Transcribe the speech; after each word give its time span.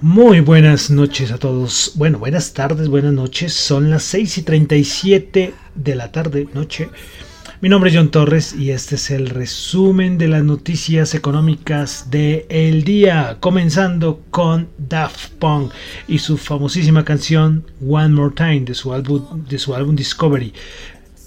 Muy 0.00 0.38
buenas 0.38 0.90
noches 0.90 1.32
a 1.32 1.38
todos. 1.38 1.92
Bueno, 1.96 2.20
buenas 2.20 2.52
tardes, 2.52 2.86
buenas 2.88 3.12
noches. 3.12 3.52
Son 3.52 3.90
las 3.90 4.04
6 4.04 4.38
y 4.38 4.42
37 4.42 5.54
de 5.74 5.94
la 5.96 6.12
tarde, 6.12 6.46
noche. 6.54 6.88
Mi 7.60 7.68
nombre 7.68 7.90
es 7.90 7.96
John 7.96 8.10
Torres 8.10 8.54
y 8.54 8.70
este 8.70 8.94
es 8.94 9.10
el 9.10 9.30
resumen 9.30 10.16
de 10.16 10.28
las 10.28 10.44
noticias 10.44 11.12
económicas 11.16 12.08
del 12.08 12.44
el 12.50 12.84
día, 12.84 13.38
comenzando 13.40 14.22
con 14.30 14.68
Daft 14.78 15.32
Punk 15.40 15.72
y 16.06 16.20
su 16.20 16.36
famosísima 16.36 17.04
canción 17.04 17.64
One 17.84 18.10
More 18.10 18.32
Time 18.32 18.60
de 18.60 18.74
su 18.74 18.94
álbum, 18.94 19.44
de 19.48 19.58
su 19.58 19.74
álbum 19.74 19.96
Discovery. 19.96 20.52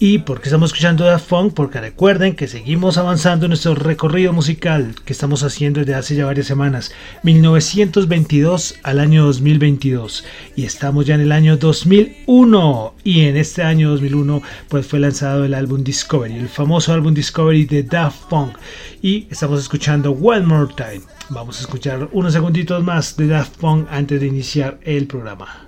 ¿Y 0.03 0.17
por 0.17 0.41
qué 0.41 0.49
estamos 0.49 0.71
escuchando 0.71 1.05
Daft 1.05 1.29
Punk? 1.29 1.53
Porque 1.53 1.79
recuerden 1.79 2.35
que 2.35 2.47
seguimos 2.47 2.97
avanzando 2.97 3.45
en 3.45 3.51
nuestro 3.51 3.75
recorrido 3.75 4.33
musical 4.33 4.95
que 5.05 5.13
estamos 5.13 5.43
haciendo 5.43 5.79
desde 5.81 5.93
hace 5.93 6.15
ya 6.15 6.25
varias 6.25 6.47
semanas, 6.47 6.91
1922 7.21 8.79
al 8.81 8.99
año 8.99 9.23
2022. 9.25 10.25
Y 10.55 10.65
estamos 10.65 11.05
ya 11.05 11.13
en 11.13 11.21
el 11.21 11.31
año 11.31 11.55
2001. 11.55 12.95
Y 13.03 13.25
en 13.25 13.37
este 13.37 13.61
año 13.61 13.91
2001 13.91 14.41
pues 14.69 14.87
fue 14.87 14.97
lanzado 14.97 15.45
el 15.45 15.53
álbum 15.53 15.83
Discovery, 15.83 16.33
el 16.33 16.49
famoso 16.49 16.93
álbum 16.93 17.13
Discovery 17.13 17.65
de 17.65 17.83
Daft 17.83 18.27
Punk. 18.27 18.57
Y 19.03 19.27
estamos 19.29 19.59
escuchando 19.59 20.13
One 20.13 20.47
More 20.47 20.73
Time. 20.75 21.03
Vamos 21.29 21.59
a 21.59 21.61
escuchar 21.61 22.09
unos 22.11 22.33
segunditos 22.33 22.83
más 22.83 23.15
de 23.17 23.27
Daft 23.27 23.55
Punk 23.57 23.85
antes 23.91 24.19
de 24.19 24.25
iniciar 24.25 24.79
el 24.81 25.05
programa. 25.05 25.67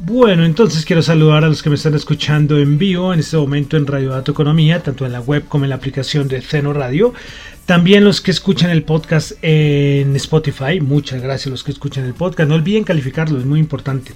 Bueno, 0.00 0.44
entonces 0.44 0.84
quiero 0.84 1.02
saludar 1.02 1.44
a 1.44 1.48
los 1.48 1.62
que 1.62 1.70
me 1.70 1.76
están 1.76 1.94
escuchando 1.94 2.58
en 2.58 2.78
vivo 2.78 3.14
en 3.14 3.20
este 3.20 3.36
momento 3.36 3.76
en 3.76 3.86
Radio 3.86 4.10
Dato 4.10 4.32
Economía, 4.32 4.82
tanto 4.82 5.06
en 5.06 5.12
la 5.12 5.20
web 5.20 5.44
como 5.48 5.64
en 5.64 5.70
la 5.70 5.76
aplicación 5.76 6.26
de 6.26 6.42
Ceno 6.42 6.72
Radio. 6.72 7.14
También 7.64 8.04
los 8.04 8.20
que 8.20 8.32
escuchan 8.32 8.70
el 8.70 8.82
podcast 8.82 9.32
en 9.40 10.14
Spotify, 10.16 10.80
muchas 10.80 11.22
gracias 11.22 11.46
a 11.46 11.50
los 11.50 11.62
que 11.62 11.70
escuchan 11.70 12.04
el 12.04 12.12
podcast. 12.12 12.48
No 12.48 12.56
olviden 12.56 12.84
calificarlo, 12.84 13.38
es 13.38 13.46
muy 13.46 13.60
importante. 13.60 14.12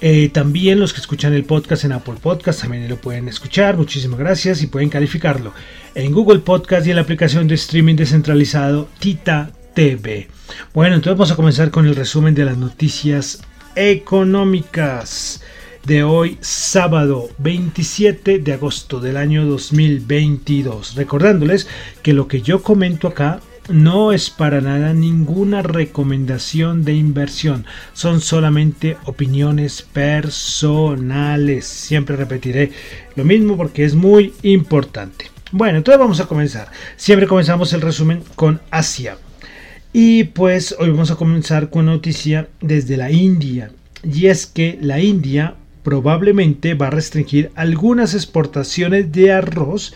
Eh, 0.00 0.28
también 0.28 0.78
los 0.78 0.92
que 0.92 1.00
escuchan 1.00 1.32
el 1.32 1.44
podcast 1.44 1.84
en 1.84 1.92
Apple 1.92 2.16
Podcast 2.20 2.60
también 2.60 2.86
lo 2.88 2.96
pueden 2.96 3.28
escuchar. 3.28 3.76
Muchísimas 3.76 4.18
gracias 4.18 4.60
y 4.62 4.66
pueden 4.66 4.90
calificarlo 4.90 5.54
en 5.94 6.12
Google 6.12 6.40
Podcast 6.40 6.86
y 6.86 6.90
en 6.90 6.96
la 6.96 7.02
aplicación 7.02 7.46
de 7.48 7.54
streaming 7.54 7.94
descentralizado 7.94 8.88
Tita 8.98 9.52
TV. 9.72 10.28
Bueno, 10.74 10.96
entonces 10.96 11.16
vamos 11.16 11.30
a 11.30 11.36
comenzar 11.36 11.70
con 11.70 11.86
el 11.86 11.96
resumen 11.96 12.34
de 12.34 12.44
las 12.44 12.58
noticias 12.58 13.40
económicas 13.76 15.42
de 15.84 16.02
hoy 16.02 16.38
sábado 16.40 17.28
27 17.38 18.40
de 18.40 18.52
agosto 18.54 18.98
del 18.98 19.16
año 19.16 19.46
2022. 19.46 20.96
Recordándoles 20.96 21.68
que 22.02 22.12
lo 22.12 22.26
que 22.26 22.42
yo 22.42 22.62
comento 22.62 23.06
acá 23.06 23.40
no 23.68 24.12
es 24.12 24.30
para 24.30 24.60
nada 24.60 24.92
ninguna 24.92 25.62
recomendación 25.62 26.84
de 26.84 26.94
inversión, 26.94 27.66
son 27.92 28.20
solamente 28.20 28.96
opiniones 29.04 29.82
personales. 29.82 31.66
Siempre 31.66 32.16
repetiré 32.16 32.72
lo 33.14 33.24
mismo 33.24 33.56
porque 33.56 33.84
es 33.84 33.94
muy 33.94 34.34
importante. 34.42 35.30
Bueno, 35.52 35.78
entonces 35.78 36.00
vamos 36.00 36.20
a 36.20 36.26
comenzar. 36.26 36.70
Siempre 36.96 37.28
comenzamos 37.28 37.72
el 37.72 37.80
resumen 37.80 38.22
con 38.34 38.60
Asia. 38.70 39.18
Y 39.98 40.24
pues 40.24 40.76
hoy 40.78 40.90
vamos 40.90 41.10
a 41.10 41.16
comenzar 41.16 41.70
con 41.70 41.86
noticia 41.86 42.50
desde 42.60 42.98
la 42.98 43.10
India. 43.10 43.70
Y 44.04 44.26
es 44.26 44.44
que 44.44 44.78
la 44.78 45.00
India 45.00 45.54
probablemente 45.82 46.74
va 46.74 46.88
a 46.88 46.90
restringir 46.90 47.50
algunas 47.54 48.12
exportaciones 48.12 49.10
de 49.10 49.32
arroz 49.32 49.94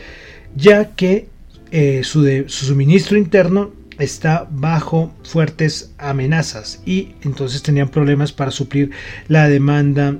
ya 0.56 0.92
que 0.92 1.28
eh, 1.70 2.00
su, 2.02 2.24
su 2.46 2.64
suministro 2.64 3.18
interno 3.18 3.72
está 3.98 4.48
bajo 4.50 5.12
fuertes 5.22 5.92
amenazas 5.98 6.80
y 6.86 7.10
entonces 7.20 7.62
tenían 7.62 7.90
problemas 7.90 8.32
para 8.32 8.52
suplir 8.52 8.92
la 9.28 9.50
demanda 9.50 10.16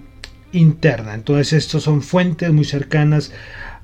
interna. 0.53 1.15
Entonces 1.15 1.55
estos 1.55 1.85
son 1.85 2.03
fuentes 2.03 2.53
muy 2.53 2.67
cercanas 2.67 3.33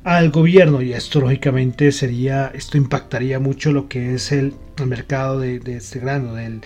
al 0.06 0.30
gobierno 0.30 0.82
y 0.82 0.92
esto 0.92 1.20
lógicamente 1.20 1.90
sería, 1.90 2.52
esto 2.54 2.76
impactaría 2.76 3.40
mucho 3.40 3.72
lo 3.72 3.88
que 3.88 4.14
es 4.14 4.30
el, 4.30 4.54
mercado 4.86 5.40
de, 5.40 5.60
este 5.66 5.98
grano, 5.98 6.34
del, 6.34 6.60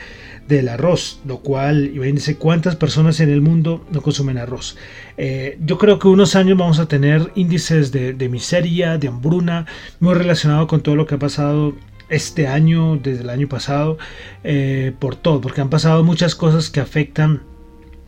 del, 0.47 0.69
arroz, 0.69 1.21
lo 1.25 1.39
cual, 1.39 1.91
imagínense 1.95 2.37
cuántas 2.37 2.77
personas 2.77 3.19
en 3.21 3.31
el 3.31 3.41
mundo 3.41 3.87
no 3.91 4.03
consumen 4.03 4.37
arroz. 4.37 4.77
Eh, 5.17 5.57
yo 5.65 5.79
creo 5.79 5.99
que 5.99 6.09
unos 6.09 6.37
años 6.37 6.59
vamos 6.59 6.81
a 6.81 6.87
tener 6.87 7.33
índices 7.35 7.93
de, 7.93 8.29
miseria, 8.29 8.99
de 8.99 9.09
hambruna, 9.09 9.65
muy 10.01 10.13
relacionado 10.13 10.67
con 10.67 10.83
todo 10.83 10.97
lo 10.97 11.07
que 11.07 11.15
ha 11.15 11.19
pasado 11.19 11.75
este 12.11 12.47
año, 12.47 12.97
desde 12.97 13.23
el 13.23 13.31
año 13.31 13.49
pasado, 13.49 13.97
eh, 14.45 14.93
por 14.99 15.17
todo, 15.17 15.41
porque 15.41 15.63
han 15.63 15.71
pasado 15.71 16.05
muchas 16.05 16.35
cosas 16.35 16.69
que 16.69 16.81
afectan 16.81 17.43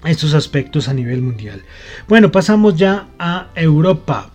estos 0.05 0.35
aspectos 0.35 0.89
a 0.89 0.95
nivel 0.95 1.23
mundial. 1.23 1.63
Bueno, 2.07 2.31
pasamos 2.31 2.77
ya 2.77 3.09
a 3.19 3.49
Europa. 3.55 4.32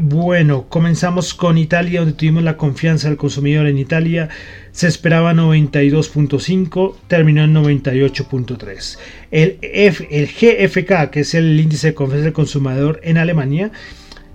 Bueno, 0.00 0.70
comenzamos 0.70 1.34
con 1.34 1.58
Italia, 1.58 2.00
donde 2.00 2.14
tuvimos 2.14 2.42
la 2.42 2.56
confianza 2.56 3.08
del 3.08 3.18
consumidor 3.18 3.66
en 3.66 3.76
Italia. 3.76 4.30
Se 4.70 4.88
esperaba 4.88 5.34
92.5, 5.34 6.94
terminó 7.08 7.44
en 7.44 7.54
98.3. 7.54 8.98
El, 9.30 9.58
el 9.60 10.28
GFK, 10.28 11.10
que 11.10 11.20
es 11.20 11.34
el 11.34 11.60
índice 11.60 11.88
de 11.88 11.94
confianza 11.94 12.24
del 12.24 12.32
consumidor 12.32 13.00
en 13.02 13.18
Alemania, 13.18 13.70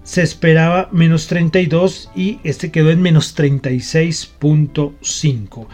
se 0.04 0.21
esperaba 0.21 0.89
menos 0.92 1.25
32 1.25 2.12
y 2.15 2.39
este 2.44 2.69
quedó 2.71 2.92
en 2.92 3.01
menos 3.01 3.36
36.5. 3.36 5.68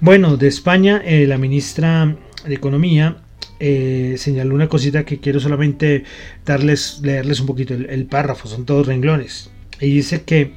Bueno, 0.00 0.36
de 0.36 0.48
España, 0.48 1.00
eh, 1.04 1.26
la 1.26 1.38
ministra 1.38 2.18
de 2.46 2.54
Economía 2.54 3.21
eh, 3.64 4.16
señaló 4.18 4.56
una 4.56 4.68
cosita 4.68 5.04
que 5.04 5.20
quiero 5.20 5.38
solamente 5.38 6.02
darles, 6.44 6.98
leerles 7.00 7.38
un 7.38 7.46
poquito 7.46 7.74
el, 7.74 8.06
párrafo, 8.06 8.48
son 8.48 8.66
todos 8.66 8.88
renglones. 8.88 9.52
Y 9.80 9.94
dice 9.94 10.22
que 10.22 10.50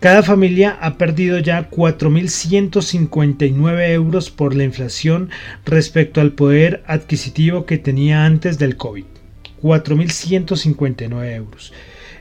cada 0.00 0.22
familia 0.22 0.76
ha 0.82 0.98
perdido 0.98 1.38
ya 1.38 1.70
4.159 1.70 3.92
euros 3.92 4.30
por 4.30 4.54
la 4.54 4.64
inflación 4.64 5.30
respecto 5.64 6.20
al 6.20 6.32
poder 6.32 6.82
adquisitivo 6.86 7.64
que 7.64 7.78
tenía 7.78 8.26
antes 8.26 8.58
del 8.58 8.76
COVID. 8.76 9.04
4.159 9.62 11.34
euros. 11.34 11.72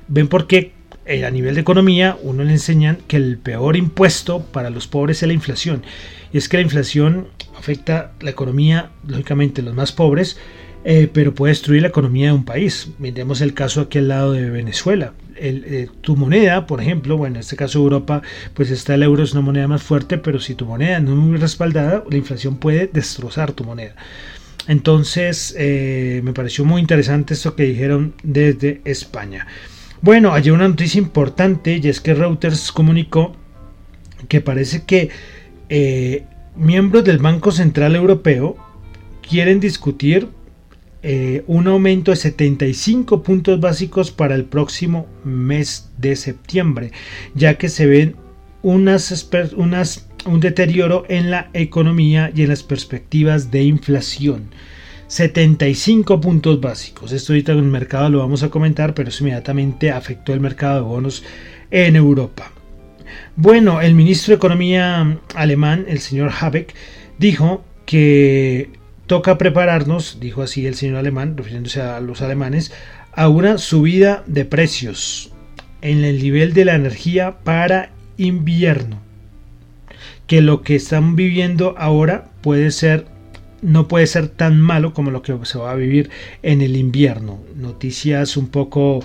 ¿Ven 0.08 0.30
por 0.30 0.48
qué 0.48 0.72
eh, 1.06 1.26
a 1.26 1.32
nivel 1.32 1.56
de 1.56 1.62
economía 1.62 2.18
uno 2.24 2.46
le 2.46 2.54
enseñan 2.54 3.00
que 3.10 3.18
el 3.18 3.38
peor 3.38 3.76
impuesto 3.76 4.46
para 4.46 4.70
los 4.70 4.88
pobres 4.88 5.22
es 5.22 5.28
la 5.28 5.34
inflación? 5.34 5.84
Y 6.32 6.38
es 6.38 6.48
que 6.48 6.56
la 6.56 6.64
inflación 6.64 7.28
afecta 7.62 8.12
la 8.22 8.32
economía, 8.32 8.90
lógicamente, 9.08 9.62
los 9.62 9.76
más 9.76 9.92
pobres, 9.92 10.38
eh, 10.84 11.08
pero 11.14 11.36
puede 11.36 11.52
destruir 11.52 11.84
la 11.84 11.90
economía 11.90 12.28
de 12.28 12.34
un 12.34 12.44
país. 12.44 12.90
Miremos 12.98 13.40
el 13.42 13.54
caso 13.54 13.82
aquí 13.82 14.00
al 14.00 14.08
lado 14.08 14.34
de 14.34 14.50
Venezuela. 14.50 15.14
Eh, 15.36 15.88
tu 16.02 16.16
moneda, 16.16 16.66
por 16.66 16.82
ejemplo, 16.82 17.18
bueno, 17.18 17.36
en 17.36 17.42
este 17.42 17.56
caso 17.56 17.78
Europa, 17.78 18.24
pues 18.56 18.72
está 18.72 18.96
el 18.96 19.04
euro, 19.04 19.24
es 19.24 19.34
una 19.34 19.42
moneda 19.42 19.68
más 19.68 19.84
fuerte, 19.84 20.18
pero 20.18 20.40
si 20.40 20.56
tu 20.56 20.66
moneda 20.66 21.00
no 21.00 21.12
es 21.12 21.18
muy 21.18 21.38
respaldada, 21.38 22.04
la 22.10 22.18
inflación 22.18 22.58
puede 22.58 22.90
destrozar 22.92 23.52
tu 23.52 23.64
moneda. 23.64 23.96
Entonces, 24.68 25.56
eh, 25.58 26.22
me 26.24 26.34
pareció 26.34 26.66
muy 26.66 26.82
interesante 26.82 27.36
esto 27.36 27.56
que 27.56 27.64
dijeron 27.64 28.16
desde 28.24 28.82
España. 28.86 29.46
Bueno, 30.02 30.34
hay 30.34 30.50
una 30.50 30.68
noticia 30.68 30.98
importante 30.98 31.80
y 31.82 31.88
es 31.88 32.02
que 32.02 32.16
Reuters 32.16 32.72
comunicó 32.72 33.36
que 34.28 34.42
parece 34.42 34.84
que 34.84 35.10
miembros 36.62 37.04
del 37.04 37.18
Banco 37.18 37.52
Central 37.52 37.96
Europeo 37.96 38.56
quieren 39.28 39.60
discutir 39.60 40.30
eh, 41.02 41.44
un 41.48 41.68
aumento 41.68 42.12
de 42.12 42.18
75 42.18 43.24
puntos 43.24 43.60
básicos 43.60 44.12
para 44.12 44.36
el 44.36 44.46
próximo 44.46 45.08
mes 45.24 45.90
de 45.98 46.16
septiembre, 46.16 46.92
ya 47.34 47.58
que 47.58 47.68
se 47.68 47.88
ven 47.88 48.16
un 48.62 48.86
deterioro 50.40 51.06
en 51.10 51.32
la 51.32 51.50
economía 51.54 52.32
y 52.36 52.44
en 52.44 52.50
las 52.50 52.62
perspectivas 52.62 53.50
de 53.50 53.64
inflación. 53.64 54.52
75 55.08 56.22
puntos 56.22 56.62
básicos. 56.62 57.12
Esto 57.12 57.34
ahorita 57.34 57.54
en 57.54 57.58
el 57.58 57.64
mercado 57.66 58.10
lo 58.10 58.20
vamos 58.20 58.44
a 58.44 58.50
comentar, 58.50 58.94
pero 58.94 59.10
eso 59.10 59.24
inmediatamente 59.24 59.90
afectó 59.90 60.32
el 60.32 60.40
mercado 60.40 60.76
de 60.76 60.82
bonos 60.82 61.24
en 61.72 61.96
Europa. 61.96 62.52
Bueno, 63.38 63.80
el 63.80 63.96
ministro 63.96 64.32
de 64.32 64.36
Economía 64.36 65.18
alemán, 65.36 65.86
el 65.88 66.00
señor 66.00 66.32
Habeck, 66.38 66.76
dijo 67.18 67.64
que 67.86 68.72
toca 69.08 69.38
prepararnos, 69.38 70.20
dijo 70.20 70.42
así 70.42 70.66
el 70.68 70.76
señor 70.76 70.98
alemán, 70.98 71.38
refiriéndose 71.38 71.82
a 71.82 72.02
los 72.02 72.22
alemanes, 72.22 72.74
a 73.14 73.30
una 73.30 73.58
subida 73.58 74.24
de 74.28 74.44
precios 74.44 75.32
en 75.82 76.04
el 76.04 76.22
nivel 76.22 76.54
de 76.54 76.66
la 76.66 76.76
energía 76.76 77.38
para 77.44 77.92
invierno. 78.18 79.02
Que 80.28 80.42
lo 80.42 80.62
que 80.62 80.76
están 80.76 81.16
viviendo 81.16 81.76
ahora 81.78 82.30
puede 82.42 82.70
ser 82.72 83.06
no 83.62 83.88
puede 83.88 84.08
ser 84.08 84.28
tan 84.28 84.60
malo 84.60 84.94
como 84.94 85.12
lo 85.12 85.22
que 85.22 85.38
se 85.44 85.60
va 85.60 85.72
a 85.72 85.76
vivir 85.76 86.10
en 86.42 86.62
el 86.62 86.76
invierno. 86.76 87.40
Noticias 87.56 88.36
un 88.36 88.48
poco 88.48 89.04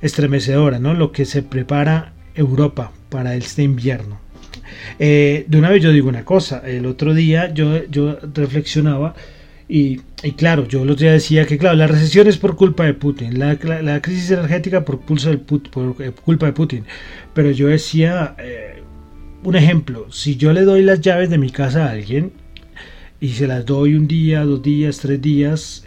estremecedoras, 0.00 0.80
¿no? 0.80 0.94
Lo 0.94 1.10
que 1.10 1.24
se 1.24 1.42
prepara 1.42 2.12
Europa 2.36 2.92
para 3.16 3.34
este 3.34 3.62
invierno. 3.62 4.20
Eh, 4.98 5.46
de 5.48 5.56
una 5.56 5.70
vez 5.70 5.82
yo 5.82 5.90
digo 5.90 6.10
una 6.10 6.26
cosa, 6.26 6.62
el 6.66 6.84
otro 6.84 7.14
día 7.14 7.50
yo, 7.54 7.86
yo 7.86 8.18
reflexionaba 8.34 9.14
y, 9.70 10.02
claro, 10.36 10.68
yo 10.68 10.82
el 10.82 10.90
otro 10.90 11.04
día 11.04 11.12
decía 11.12 11.46
que 11.46 11.56
claro, 11.56 11.76
la 11.76 11.86
recesión 11.86 12.26
es 12.26 12.36
por 12.36 12.56
culpa 12.56 12.84
de 12.84 12.92
Putin, 12.92 13.38
la, 13.38 13.56
crisis 14.02 14.32
energética 14.32 14.84
por, 14.84 15.00
pulso 15.00 15.30
del 15.30 15.38
por 15.38 15.96
eh, 15.98 16.12
culpa 16.26 16.44
de 16.44 16.52
Putin, 16.52 16.84
pero 17.32 17.50
yo 17.52 17.68
decía, 17.68 18.36
eh, 18.38 18.82
un 19.42 19.56
ejemplo, 19.56 20.12
si 20.12 20.36
yo 20.36 20.52
le 20.52 20.60
doy 20.60 20.82
las 20.82 21.00
llaves 21.00 21.30
de 21.30 21.38
mi 21.38 21.48
casa 21.48 21.86
a 21.86 21.92
alguien 21.92 22.32
y 23.18 23.30
se 23.30 23.46
las 23.46 23.64
doy 23.64 23.94
un 23.94 24.06
día, 24.06 24.44
dos 24.44 24.60
días, 24.62 24.98
tres 24.98 25.22
días, 25.22 25.84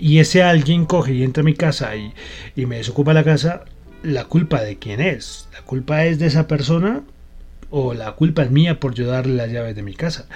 y 0.00 0.18
ese 0.18 0.42
alguien 0.42 0.86
coge 0.86 1.14
y 1.14 1.22
entra 1.22 1.40
a 1.42 1.44
mi 1.44 1.54
casa 1.54 1.96
y, 1.96 2.12
y 2.54 2.66
me 2.66 2.78
desocupa 2.78 3.14
la 3.14 3.22
casa, 3.22 3.64
la 4.06 4.24
culpa 4.24 4.62
de 4.62 4.78
quién 4.78 5.00
es. 5.00 5.48
La 5.52 5.62
culpa 5.62 6.04
es 6.04 6.18
de 6.18 6.26
esa 6.26 6.46
persona 6.46 7.02
o 7.70 7.94
la 7.94 8.12
culpa 8.12 8.42
es 8.42 8.50
mía 8.50 8.78
por 8.78 8.94
yo 8.94 9.06
darle 9.06 9.34
las 9.34 9.50
llaves 9.50 9.74
de 9.74 9.82
mi 9.82 9.94
casa. 9.94 10.26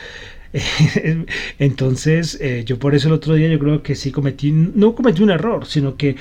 Entonces, 1.58 2.38
eh, 2.40 2.64
yo 2.66 2.78
por 2.78 2.94
eso 2.94 3.08
el 3.08 3.14
otro 3.14 3.34
día 3.34 3.48
yo 3.48 3.58
creo 3.58 3.82
que 3.82 3.94
sí 3.94 4.10
cometí, 4.10 4.50
no 4.50 4.94
cometí 4.94 5.22
un 5.22 5.30
error, 5.30 5.66
sino 5.66 5.96
que 5.96 6.16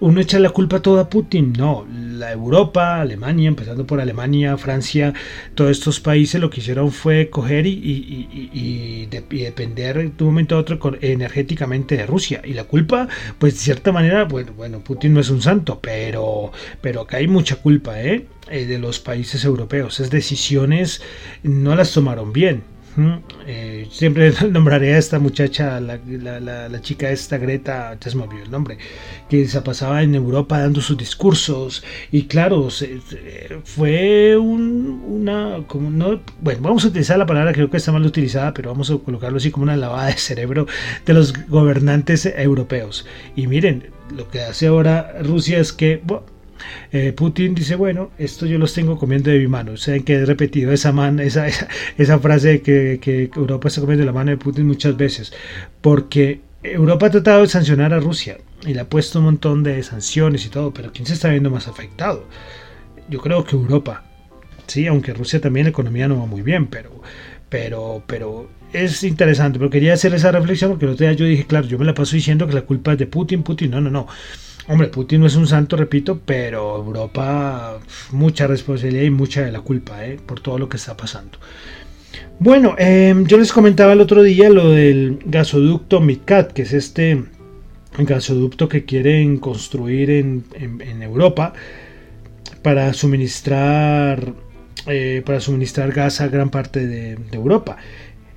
uno 0.00 0.20
echa 0.20 0.38
la 0.38 0.50
culpa 0.50 0.80
toda 0.80 1.02
a 1.02 1.10
Putin. 1.10 1.52
No, 1.52 1.86
la 1.90 2.32
Europa, 2.32 3.00
Alemania, 3.00 3.48
empezando 3.48 3.86
por 3.86 4.00
Alemania, 4.00 4.56
Francia, 4.56 5.14
todos 5.54 5.70
estos 5.70 6.00
países 6.00 6.40
lo 6.40 6.50
que 6.50 6.60
hicieron 6.60 6.92
fue 6.92 7.30
coger 7.30 7.66
y, 7.66 9.06
depender 9.10 10.12
de 10.12 10.24
un 10.24 10.30
momento 10.30 10.56
a 10.56 10.58
otro 10.58 10.78
energéticamente 11.00 11.96
de 11.96 12.06
Rusia. 12.06 12.42
Y 12.44 12.54
la 12.54 12.64
culpa, 12.64 13.08
pues 13.38 13.54
de 13.54 13.60
cierta 13.60 13.92
manera, 13.92 14.24
bueno, 14.24 14.52
bueno 14.56 14.80
Putin 14.80 15.14
no 15.14 15.20
es 15.20 15.30
un 15.30 15.42
santo, 15.42 15.80
pero, 15.80 16.52
pero 16.80 17.02
acá 17.02 17.18
hay 17.18 17.28
mucha 17.28 17.56
culpa, 17.56 18.00
¿eh? 18.02 18.26
eh 18.50 18.66
de 18.66 18.78
los 18.78 19.00
países 19.00 19.44
europeos. 19.44 19.94
Esas 19.94 20.10
decisiones 20.10 21.02
no 21.42 21.74
las 21.74 21.92
tomaron 21.92 22.32
bien 22.32 22.75
Eh, 23.46 23.88
siempre 23.90 24.32
nombraré 24.50 24.94
a 24.94 24.98
esta 24.98 25.18
muchacha, 25.18 25.80
la, 25.80 25.98
la, 26.40 26.80
chica 26.80 27.10
esta, 27.10 27.38
Greta, 27.38 27.96
ya 28.00 28.10
se 28.10 28.16
me 28.16 28.24
olvidó 28.24 28.44
el 28.44 28.50
nombre, 28.50 28.78
que 29.28 29.46
se 29.46 29.60
pasaba 29.60 30.02
en 30.02 30.14
Europa 30.14 30.60
dando 30.60 30.80
sus 30.80 30.96
discursos. 30.96 31.84
Y 32.10 32.24
claro, 32.24 32.68
fue 33.64 34.36
una, 34.36 35.58
como 35.66 35.90
no, 35.90 36.20
bueno, 36.40 36.60
vamos 36.62 36.84
a 36.84 36.88
utilizar 36.88 37.18
la 37.18 37.26
palabra, 37.26 37.52
creo 37.52 37.70
que 37.70 37.76
está 37.76 37.92
mal 37.92 38.04
utilizada, 38.04 38.54
pero 38.54 38.70
vamos 38.70 38.90
a 38.90 38.96
colocarlo 38.98 39.38
así 39.38 39.50
como 39.50 39.64
una 39.64 39.76
lavada 39.76 40.06
de 40.06 40.14
cerebro 40.14 40.66
de 41.04 41.14
los 41.14 41.46
gobernantes 41.48 42.26
europeos. 42.26 43.06
Y 43.34 43.46
miren, 43.46 43.90
lo 44.14 44.28
que 44.28 44.42
hace 44.42 44.68
ahora 44.68 45.16
Rusia 45.22 45.58
es 45.58 45.72
que... 45.72 46.02
Eh, 46.92 47.12
Putin 47.12 47.54
dice, 47.54 47.76
bueno, 47.76 48.10
esto 48.18 48.46
yo 48.46 48.58
los 48.58 48.72
tengo 48.72 48.98
comiendo 48.98 49.30
de 49.30 49.38
mi 49.38 49.46
mano. 49.46 49.76
Saben 49.76 50.04
que 50.04 50.14
he 50.14 50.24
repetido 50.26 50.72
esa, 50.72 50.92
man, 50.92 51.20
esa, 51.20 51.46
esa, 51.98 52.18
frase 52.18 52.60
de 52.60 53.00
que, 53.00 53.30
Europa 53.34 53.68
está 53.68 53.80
comiendo 53.80 54.04
la 54.04 54.12
mano 54.12 54.30
de 54.30 54.36
Putin 54.36 54.66
muchas 54.66 54.96
veces, 54.96 55.32
porque 55.80 56.40
Europa 56.62 57.06
ha 57.06 57.10
tratado 57.10 57.42
de 57.42 57.48
sancionar 57.48 57.92
a 57.92 58.00
Rusia 58.00 58.38
y 58.66 58.74
le 58.74 58.80
ha 58.80 58.88
puesto 58.88 59.18
un 59.18 59.26
montón 59.26 59.62
de 59.62 59.82
sanciones 59.82 60.46
y 60.46 60.48
todo, 60.48 60.72
pero 60.72 60.92
¿quién 60.92 61.06
se 61.06 61.14
está 61.14 61.28
viendo 61.28 61.50
más 61.50 61.68
afectado? 61.68 62.26
Yo 63.08 63.20
creo 63.20 63.44
que 63.44 63.54
Europa, 63.54 64.04
sí, 64.66 64.86
aunque 64.86 65.12
Rusia 65.12 65.40
también 65.40 65.64
la 65.66 65.70
economía 65.70 66.08
no 66.08 66.18
va 66.18 66.26
muy 66.26 66.42
bien, 66.42 66.66
pero, 66.66 67.02
pero, 67.48 68.02
pero 68.06 68.48
es 68.72 69.02
interesante, 69.04 69.58
pero 69.58 69.70
quería 69.70 69.94
hacer 69.94 70.14
esa 70.14 70.32
reflexión 70.32 70.70
porque 70.70 70.86
el 70.86 70.92
otro 70.92 71.06
día 71.06 71.12
yo 71.14 71.24
dije, 71.24 71.46
claro, 71.46 71.66
yo 71.66 71.78
me 71.78 71.84
la 71.84 71.94
paso 71.94 72.16
diciendo 72.16 72.46
que 72.46 72.54
la 72.54 72.62
culpa 72.62 72.92
es 72.92 72.98
de 72.98 73.06
Putin, 73.06 73.42
Putin, 73.42 73.70
no, 73.70 73.80
no, 73.80 73.90
no. 73.90 74.06
Hombre, 74.68 74.88
Putin 74.88 75.20
no 75.20 75.26
es 75.26 75.36
un 75.36 75.46
santo, 75.46 75.76
repito, 75.76 76.20
pero 76.24 76.76
Europa 76.76 77.78
mucha 78.10 78.48
responsabilidad 78.48 79.04
y 79.04 79.10
mucha 79.10 79.42
de 79.42 79.52
la 79.52 79.60
culpa 79.60 80.04
¿eh? 80.04 80.18
por 80.24 80.40
todo 80.40 80.58
lo 80.58 80.68
que 80.68 80.76
está 80.76 80.96
pasando. 80.96 81.38
Bueno, 82.40 82.74
em, 82.78 83.26
yo 83.26 83.38
les 83.38 83.52
comentaba 83.52 83.92
el 83.92 84.00
otro 84.00 84.22
día 84.22 84.50
lo 84.50 84.70
del 84.70 85.20
gasoducto 85.24 86.00
MidCat, 86.00 86.52
que 86.52 86.62
es 86.62 86.72
este 86.72 87.24
gasoducto 87.96 88.68
que 88.68 88.84
quieren 88.84 89.38
construir 89.38 90.10
en, 90.10 90.44
Europa 91.00 91.54
para 92.62 92.92
suministrar 92.92 94.34
eh, 94.86 95.22
para 95.24 95.40
suministrar 95.40 95.92
gas 95.92 96.20
a 96.20 96.28
gran 96.28 96.50
parte 96.50 96.86
de, 96.86 97.16
Europa. 97.32 97.76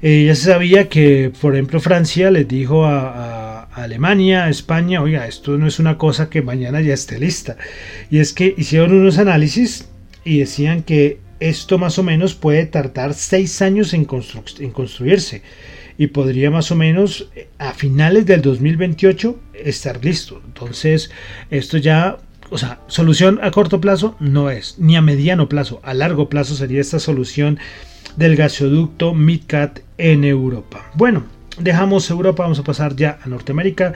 Eh, 0.01 0.25
ya 0.27 0.35
se 0.35 0.45
sabía 0.45 0.87
que, 0.87 1.31
por 1.41 1.55
ejemplo, 1.55 1.79
Francia 1.79 2.31
les 2.31 2.47
dijo 2.47 2.85
a 2.85 3.48
Alemania, 3.83 4.49
España, 4.49 5.01
oiga, 5.01 5.27
esto 5.27 5.57
no 5.57 5.67
es 5.67 5.79
una 5.79 5.97
cosa 5.97 6.29
que 6.29 6.41
mañana 6.41 6.81
ya 6.81 6.93
esté 6.93 7.19
lista. 7.19 7.57
Y 8.09 8.19
es 8.19 8.33
que 8.33 8.53
hicieron 8.57 8.93
unos 8.93 9.17
análisis 9.17 9.89
y 10.23 10.39
decían 10.39 10.83
que 10.83 11.19
esto 11.39 11.77
más 11.77 11.97
o 11.97 12.03
menos 12.03 12.35
puede 12.35 12.65
tardar 12.65 13.13
seis 13.13 13.61
años 13.61 13.93
en, 13.93 14.05
construirse 14.05 15.41
y 15.97 16.07
podría 16.07 16.51
más 16.51 16.71
o 16.71 16.75
menos 16.75 17.29
eh, 17.35 17.49
a 17.57 17.73
finales 17.73 18.25
del 18.25 18.41
2028 18.41 19.39
estar 19.53 20.03
listo. 20.03 20.41
Entonces, 20.45 21.11
esto 21.49 21.77
ya, 21.77 22.17
o 22.49 22.57
sea, 22.57 22.81
solución 22.87 23.39
a 23.41 23.51
corto 23.51 23.81
plazo 23.81 24.15
no 24.19 24.49
es, 24.49 24.75
ni 24.79 24.95
a 24.95 25.01
mediano 25.01 25.49
plazo, 25.49 25.81
a 25.83 25.93
largo 25.93 26.29
plazo 26.29 26.55
sería 26.55 26.81
esta 26.81 26.99
solución 26.99 27.59
del 28.15 28.35
gasoducto 28.35 29.13
MidCat 29.13 29.79
en 29.97 30.23
Europa. 30.23 30.89
Bueno, 30.95 31.25
dejamos 31.59 32.09
Europa, 32.09 32.43
vamos 32.43 32.59
a 32.59 32.63
pasar 32.63 32.95
ya 32.95 33.19
a 33.23 33.27
Norteamérica. 33.27 33.93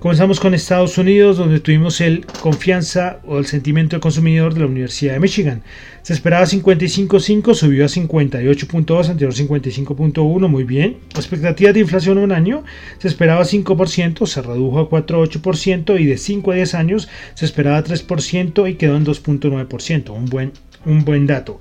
Comenzamos 0.00 0.40
con 0.40 0.54
Estados 0.54 0.96
Unidos, 0.96 1.36
donde 1.36 1.60
tuvimos 1.60 2.00
el 2.00 2.24
confianza 2.40 3.20
o 3.26 3.38
el 3.38 3.44
sentimiento 3.44 3.96
del 3.96 4.00
consumidor 4.00 4.54
de 4.54 4.60
la 4.60 4.66
Universidad 4.66 5.12
de 5.12 5.20
Michigan. 5.20 5.62
Se 6.00 6.14
esperaba 6.14 6.46
55.5, 6.46 7.52
subió 7.52 7.84
a 7.84 7.88
58.2, 7.88 9.10
anterior 9.10 9.34
55.1, 9.34 10.48
muy 10.48 10.64
bien. 10.64 10.96
Expectativas 11.14 11.74
de 11.74 11.80
inflación 11.80 12.16
un 12.16 12.32
año, 12.32 12.64
se 12.96 13.08
esperaba 13.08 13.42
5%, 13.42 14.24
se 14.24 14.40
redujo 14.40 14.78
a 14.78 14.88
4.8% 14.88 16.00
y 16.00 16.06
de 16.06 16.16
5 16.16 16.50
a 16.50 16.54
10 16.54 16.74
años 16.74 17.08
se 17.34 17.44
esperaba 17.44 17.84
3% 17.84 18.70
y 18.70 18.76
quedó 18.76 18.96
en 18.96 19.04
2.9%, 19.04 20.16
un 20.16 20.24
buen, 20.24 20.52
un 20.86 21.04
buen 21.04 21.26
dato. 21.26 21.60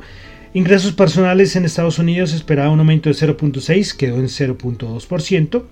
Ingresos 0.54 0.94
personales 0.94 1.56
en 1.56 1.66
Estados 1.66 2.00
Unidos 2.00 2.34
esperaba 2.34 2.72
un 2.72 2.80
aumento 2.80 3.10
de 3.10 3.16
0.6, 3.16 3.96
quedó 3.96 4.18
en 4.18 4.28
0.2%. 4.28 5.64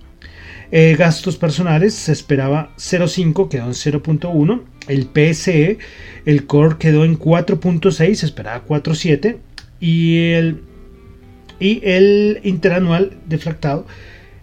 Eh, 0.70 0.96
gastos 0.98 1.38
personales 1.38 1.94
se 1.94 2.12
esperaba 2.12 2.74
0.5, 2.78 3.50
quedó 3.50 3.66
en 3.66 3.74
0.1. 3.74 4.62
El 4.88 5.06
PSE, 5.06 5.80
el 6.26 6.46
core 6.46 6.76
quedó 6.78 7.06
en 7.06 7.18
4.6, 7.18 8.14
se 8.14 8.26
esperaba 8.26 8.66
4.7. 8.68 9.38
Y 9.80 10.32
el, 10.32 10.62
y 11.60 11.82
el 11.84 12.40
interanual 12.44 13.18
deflactado 13.28 13.88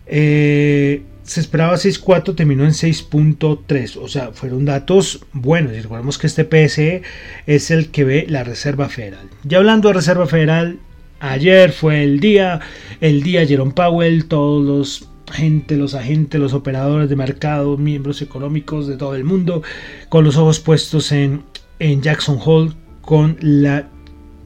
eh, 0.07 0.84
se 1.25 1.41
esperaba 1.41 1.75
6.4, 1.75 2.35
terminó 2.37 2.65
en 2.65 2.71
6.3. 2.71 3.97
O 4.01 4.09
sea, 4.09 4.33
fueron 4.33 4.65
datos 4.65 5.25
buenos. 5.33 5.73
Y 5.73 5.81
recordemos 5.81 6.19
que 6.19 6.27
este 6.27 6.45
PSE 6.45 7.03
es 7.47 7.71
el 7.71 7.91
que 7.91 8.05
ve 8.05 8.27
la 8.29 8.45
Reserva 8.45 8.89
Federal. 8.89 9.29
Ya 9.43 9.59
hablando 9.59 9.89
de 9.89 9.95
Reserva 9.95 10.27
Federal, 10.27 10.79
ayer 11.21 11.73
fue 11.73 12.05
el 12.05 12.21
día, 12.21 12.61
el 13.01 13.23
día 13.23 13.47
Jerome 13.47 13.73
Powell, 13.73 14.27
todos 14.27 14.65
los 14.65 15.09
gente, 15.33 15.77
los 15.77 15.95
agentes, 15.95 16.39
los 16.39 16.53
operadores 16.53 17.09
de 17.09 17.17
mercado, 17.17 17.79
miembros 17.79 18.21
económicos 18.21 18.87
de 18.87 18.97
todo 18.97 19.15
el 19.15 19.25
mundo, 19.25 19.63
con 20.11 20.25
los 20.25 20.37
ojos 20.37 20.61
puestos 20.61 21.11
en, 21.13 21.43
en 21.79 22.03
Jackson 22.03 22.39
Hole 22.45 22.73
con 23.01 23.39
la, 23.41 23.89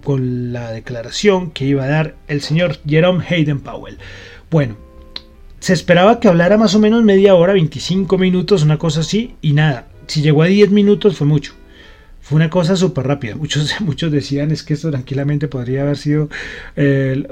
con 0.04 0.52
la 0.52 0.70
declaración 0.70 1.50
que 1.50 1.64
iba 1.64 1.84
a 1.84 1.88
dar 1.88 2.16
el 2.28 2.40
señor 2.40 2.78
Jerome 2.86 3.24
Hayden 3.28 3.60
Powell. 3.60 3.98
Bueno, 4.50 4.76
se 5.60 5.72
esperaba 5.72 6.20
que 6.20 6.28
hablara 6.28 6.56
más 6.56 6.74
o 6.74 6.78
menos 6.78 7.02
media 7.04 7.34
hora, 7.34 7.52
25 7.52 8.18
minutos, 8.18 8.62
una 8.62 8.78
cosa 8.78 9.00
así, 9.00 9.34
y 9.42 9.52
nada. 9.52 9.88
Si 10.06 10.22
llegó 10.22 10.42
a 10.42 10.46
10 10.46 10.70
minutos 10.70 11.16
fue 11.16 11.26
mucho. 11.26 11.54
Fue 12.20 12.36
una 12.36 12.50
cosa 12.50 12.76
súper 12.76 13.06
rápida. 13.06 13.36
Muchos, 13.36 13.74
muchos 13.80 14.12
decían 14.12 14.50
es 14.50 14.62
que 14.62 14.74
esto 14.74 14.90
tranquilamente 14.90 15.48
podría 15.48 15.82
haber 15.82 15.96
sido, 15.96 16.28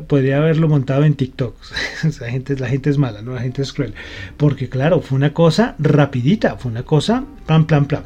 podría 0.07 0.39
haberlo 0.39 0.69
montado 0.69 1.05
en 1.05 1.15
TikTok. 1.15 1.55
la, 2.21 2.31
gente, 2.31 2.57
la 2.59 2.69
gente 2.69 2.91
es 2.91 2.99
mala, 2.99 3.23
¿no? 3.23 3.35
La 3.35 3.43
gente 3.43 3.63
es 3.63 3.73
cruel. 3.73 3.95
Porque 4.37 4.69
claro, 4.69 5.01
fue 5.01 5.17
una 5.17 5.33
cosa 5.35 5.75
rapidita, 5.79 6.57
fue 6.57 6.71
una 6.71 6.83
cosa 6.83 7.25
plan, 7.47 7.67
plan, 7.67 7.87
plan. 7.87 8.05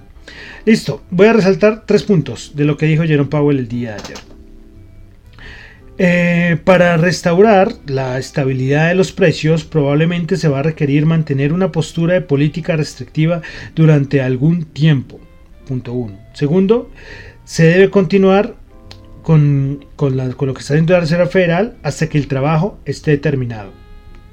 Listo, 0.65 1.03
voy 1.11 1.29
a 1.29 1.33
resaltar 1.33 1.85
tres 1.87 2.03
puntos 2.03 2.53
de 2.55 2.65
lo 2.65 2.77
que 2.77 2.87
dijo 2.87 3.05
Jerome 3.05 3.31
Powell 3.31 3.59
el 3.59 3.69
día 3.69 3.91
de 3.91 4.03
ayer. 4.03 4.19
Eh, 6.03 6.57
para 6.65 6.97
restaurar 6.97 7.75
la 7.85 8.17
estabilidad 8.19 8.89
de 8.89 8.95
los 8.95 9.13
precios 9.13 9.65
probablemente 9.65 10.39
se 10.39 10.49
va 10.49 10.61
a 10.61 10.63
requerir 10.63 11.05
mantener 11.05 11.53
una 11.53 11.73
postura 11.73 12.15
de 12.15 12.23
política 12.23 12.75
restrictiva 12.75 13.43
durante 13.75 14.23
algún 14.23 14.65
tiempo. 14.65 15.21
Punto 15.67 15.93
1. 15.93 16.19
Segundo, 16.33 16.91
se 17.45 17.65
debe 17.65 17.91
continuar 17.91 18.55
con, 19.23 19.85
con, 19.95 20.17
con 20.33 20.49
lo 20.49 20.55
que 20.55 20.61
está 20.61 20.73
haciendo 20.73 20.95
la 20.95 21.01
Reserva 21.01 21.27
Federal 21.27 21.77
hasta 21.83 22.09
que 22.09 22.17
el 22.17 22.29
trabajo 22.29 22.79
esté 22.87 23.19
terminado. 23.19 23.80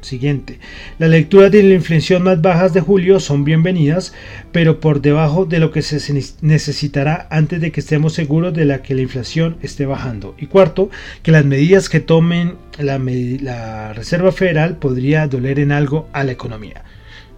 Siguiente. 0.08 0.60
Las 0.98 1.10
lecturas 1.10 1.52
de 1.52 1.62
la 1.62 1.76
inflación 1.76 2.24
más 2.24 2.42
bajas 2.42 2.74
de 2.74 2.82
julio 2.82 3.20
son 3.20 3.44
bienvenidas, 3.44 4.14
pero 4.52 4.80
por 4.80 5.02
debajo 5.02 5.46
de 5.46 5.60
lo 5.60 5.72
que 5.72 5.82
se 5.82 6.00
necesitará 6.42 7.28
antes 7.30 7.62
de 7.62 7.72
que 7.72 7.82
estemos 7.82 8.14
seguros 8.14 8.54
de 8.54 8.82
que 8.82 8.96
la 8.96 9.02
inflación 9.02 9.58
esté 9.62 9.86
bajando. 9.86 10.36
Y 10.38 10.48
cuarto, 10.48 10.90
que 11.22 11.32
las 11.32 11.46
medidas 11.46 11.90
que 11.90 12.00
tomen 12.00 12.56
la, 12.80 12.98
la 12.98 13.94
Reserva 13.94 14.32
Federal 14.32 14.78
podría 14.78 15.28
doler 15.28 15.60
en 15.60 15.72
algo 15.72 16.08
a 16.14 16.24
la 16.24 16.32
economía. 16.32 16.84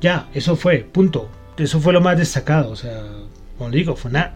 Ya, 0.02 0.30
eso 0.34 0.56
fue, 0.56 0.80
punto. 0.80 1.30
Eso 1.58 1.80
fue 1.80 1.94
lo 1.94 2.02
más 2.02 2.18
destacado. 2.18 2.72
O 2.72 2.76
sea, 2.76 3.04
como 3.58 3.72
digo, 3.72 3.96
fue 3.96 4.12
una, 4.12 4.36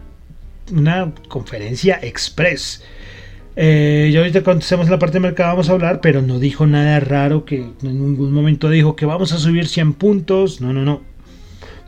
una 0.72 1.12
conferencia 1.28 1.98
express. 2.02 2.82
Eh, 3.56 4.10
ya 4.12 4.20
ahorita 4.20 4.42
cuando 4.42 4.62
estemos 4.62 4.86
en 4.86 4.92
la 4.92 4.98
parte 4.98 5.14
de 5.14 5.20
mercado 5.20 5.50
vamos 5.50 5.68
a 5.68 5.72
hablar, 5.72 6.00
pero 6.00 6.22
no 6.22 6.38
dijo 6.38 6.66
nada 6.66 6.98
raro 7.00 7.44
que 7.44 7.56
en 7.56 7.74
ningún 7.82 8.32
momento 8.32 8.68
dijo 8.68 8.96
que 8.96 9.06
vamos 9.06 9.32
a 9.32 9.38
subir 9.38 9.66
100 9.68 9.94
puntos. 9.94 10.60
No, 10.60 10.72
no, 10.72 10.84
no. 10.84 11.02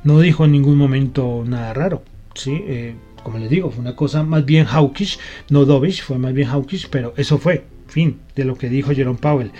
No 0.04 0.20
dijo 0.20 0.44
en 0.44 0.52
ningún 0.52 0.76
momento 0.76 1.42
nada 1.46 1.72
raro. 1.74 2.02
¿sí? 2.34 2.62
Eh, 2.66 2.94
como 3.22 3.38
les 3.38 3.50
digo, 3.50 3.70
fue 3.70 3.80
una 3.80 3.96
cosa 3.96 4.22
más 4.22 4.44
bien 4.44 4.66
hawkish, 4.66 5.18
no 5.50 5.64
dovish, 5.64 6.02
fue 6.02 6.16
más 6.18 6.32
bien 6.32 6.48
hawkish, 6.48 6.88
pero 6.88 7.12
eso 7.16 7.38
fue, 7.38 7.64
fin, 7.88 8.20
de 8.36 8.44
lo 8.44 8.56
que 8.56 8.68
dijo 8.68 8.92
Jerome 8.94 9.18
Powell. 9.18 9.50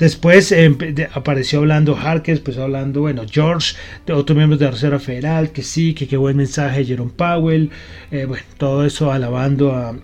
Después 0.00 0.50
eh, 0.50 0.76
apareció 1.12 1.60
hablando 1.60 1.96
Harker, 1.96 2.42
pues 2.42 2.58
hablando, 2.58 3.02
bueno, 3.02 3.22
George, 3.30 3.76
de 4.04 4.14
otros 4.14 4.36
miembros 4.36 4.58
de 4.58 4.64
la 4.64 4.72
Reserva 4.72 4.98
Federal, 4.98 5.52
que 5.52 5.62
sí, 5.62 5.94
que 5.94 6.08
qué 6.08 6.16
buen 6.16 6.36
mensaje 6.36 6.84
Jerome 6.84 7.12
Powell, 7.14 7.70
eh, 8.10 8.24
bueno, 8.24 8.44
todo 8.58 8.84
eso 8.84 9.12
alabando 9.12 9.72
a, 9.72 9.94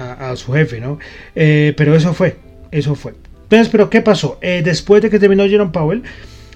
a, 0.00 0.34
su 0.36 0.52
jefe, 0.52 0.80
¿no? 0.80 0.98
Eh, 1.34 1.74
pero 1.76 1.94
eso 1.94 2.14
fue, 2.14 2.36
eso 2.70 2.94
fue. 2.94 3.14
Entonces, 3.44 3.68
pero 3.68 3.90
¿qué 3.90 4.00
pasó? 4.00 4.38
Eh, 4.40 4.62
después 4.64 5.02
de 5.02 5.10
que 5.10 5.18
terminó 5.18 5.46
Jerome 5.46 5.72
Powell, 5.72 6.02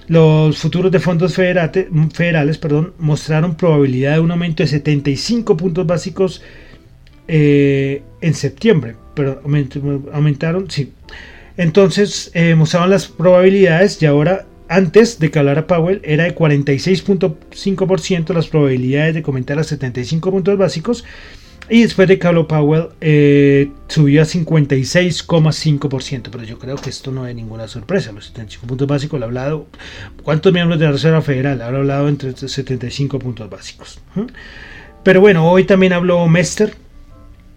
los 0.07 0.57
futuros 0.57 0.91
de 0.91 0.99
fondos 0.99 1.33
federales 1.33 2.57
perdón, 2.57 2.93
mostraron 2.99 3.55
probabilidad 3.55 4.13
de 4.13 4.19
un 4.19 4.31
aumento 4.31 4.63
de 4.63 4.67
75 4.67 5.57
puntos 5.57 5.87
básicos 5.87 6.41
eh, 7.27 8.03
en 8.21 8.33
septiembre, 8.35 8.95
pero 9.15 9.41
aumentaron, 10.13 10.69
sí. 10.69 10.93
Entonces 11.57 12.31
eh, 12.33 12.53
mostraban 12.55 12.89
las 12.91 13.07
probabilidades 13.07 14.01
y 14.01 14.05
ahora 14.05 14.45
antes 14.67 15.19
de 15.19 15.31
que 15.31 15.39
hablara 15.39 15.67
Powell 15.67 16.01
era 16.03 16.25
de 16.25 16.35
46.5% 16.35 18.33
las 18.33 18.47
probabilidades 18.47 19.15
de 19.15 19.21
comentar 19.21 19.57
a 19.59 19.63
75 19.63 20.31
puntos 20.31 20.57
básicos 20.57 21.03
y 21.69 21.81
después 21.81 22.07
de 22.07 22.19
habló 22.23 22.47
Powell 22.47 22.89
eh, 23.01 23.71
subió 23.87 24.21
a 24.21 24.25
56,5%, 24.25 26.29
pero 26.31 26.43
yo 26.43 26.59
creo 26.59 26.75
que 26.75 26.89
esto 26.89 27.11
no 27.11 27.27
es 27.27 27.35
ninguna 27.35 27.67
sorpresa. 27.67 28.11
Los 28.11 28.27
75 28.27 28.67
puntos 28.67 28.87
básicos, 28.87 29.19
lo 29.19 29.25
ha 29.25 29.27
hablado, 29.27 29.67
¿cuántos 30.23 30.53
miembros 30.53 30.79
de 30.79 30.85
la 30.85 30.91
Reserva 30.91 31.21
Federal? 31.21 31.61
Habrá 31.61 31.79
hablado 31.79 32.07
entre 32.07 32.35
75 32.35 33.19
puntos 33.19 33.49
básicos. 33.49 33.99
Pero 35.03 35.21
bueno, 35.21 35.49
hoy 35.49 35.63
también 35.63 35.93
habló 35.93 36.27
Mester, 36.27 36.75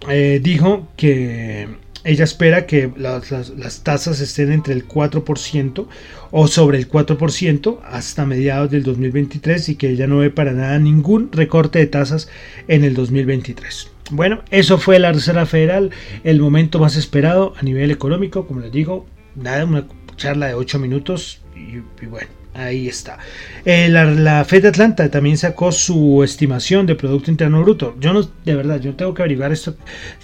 eh, 0.09 0.41
dijo 0.43 0.89
que 0.97 1.69
ella 2.05 2.25
espera 2.25 2.67
que 2.67 2.91
las, 2.97 3.83
tasas 3.83 4.21
estén 4.21 4.53
entre 4.53 4.73
el 4.73 4.87
4% 4.87 5.87
o 6.31 6.47
sobre 6.47 6.79
el 6.79 6.89
4% 6.89 7.81
hasta 7.85 8.25
mediados 8.25 8.71
del 8.71 8.83
2023 8.83 9.69
y 9.69 9.77
que 9.77 9.91
ella 9.91 10.07
no 10.07 10.19
ve 10.19 10.31
para 10.31 10.53
nada 10.53 10.79
ningún 10.79 11.31
recorte 11.33 11.79
de 11.79 11.87
tasas 11.87 12.29
en 12.69 12.85
el 12.85 12.95
2023. 12.95 13.91
Bueno, 14.11 14.43
eso 14.51 14.79
fue 14.79 14.99
la 14.99 15.13
Reserva 15.13 15.47
Federal, 15.47 15.91
el 16.25 16.41
momento 16.41 16.79
más 16.79 16.97
esperado 16.97 17.55
a 17.59 17.63
nivel 17.63 17.91
económico, 17.91 18.47
como 18.47 18.61
les 18.61 18.73
digo, 18.73 19.07
nada, 19.35 19.65
una 19.65 19.87
charla 20.17 20.47
de 20.47 20.55
8 20.55 20.79
minutos 20.79 21.43
y 21.55 22.07
bueno, 22.07 22.29
Ahí 22.59 22.89
está. 22.89 23.19
Eh, 23.65 23.89
la, 23.89 24.45
Fed 24.45 24.63
de 24.63 24.69
Atlanta 24.69 25.09
también 25.11 25.39
sacó 25.39 25.71
su 25.71 26.25
estimación 26.25 26.87
de 26.87 26.97
Producto 26.97 27.31
Interno 27.31 27.63
Bruto. 27.63 27.95
Yo 28.01 28.13
no, 28.13 28.29
de 28.45 28.55
verdad, 28.57 28.81
yo 28.81 28.97
tengo 28.97 29.15
que 29.15 29.23
averiguar 29.23 29.53
esto. 29.53 29.77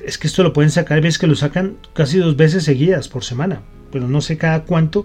Es 0.04 0.18
que 0.18 0.26
esto 0.26 0.42
lo 0.42 0.52
pueden 0.52 0.72
sacar, 0.72 1.00
ves 1.00 1.18
que 1.18 1.28
lo 1.28 1.36
sacan 1.36 1.76
casi 1.92 2.18
dos 2.18 2.36
veces 2.36 2.64
seguidas 2.64 3.08
por 3.08 3.22
semana. 3.22 3.62
Pero 3.92 4.08
no 4.08 4.20
sé 4.20 4.36
cada 4.36 4.64
cuánto, 4.64 5.04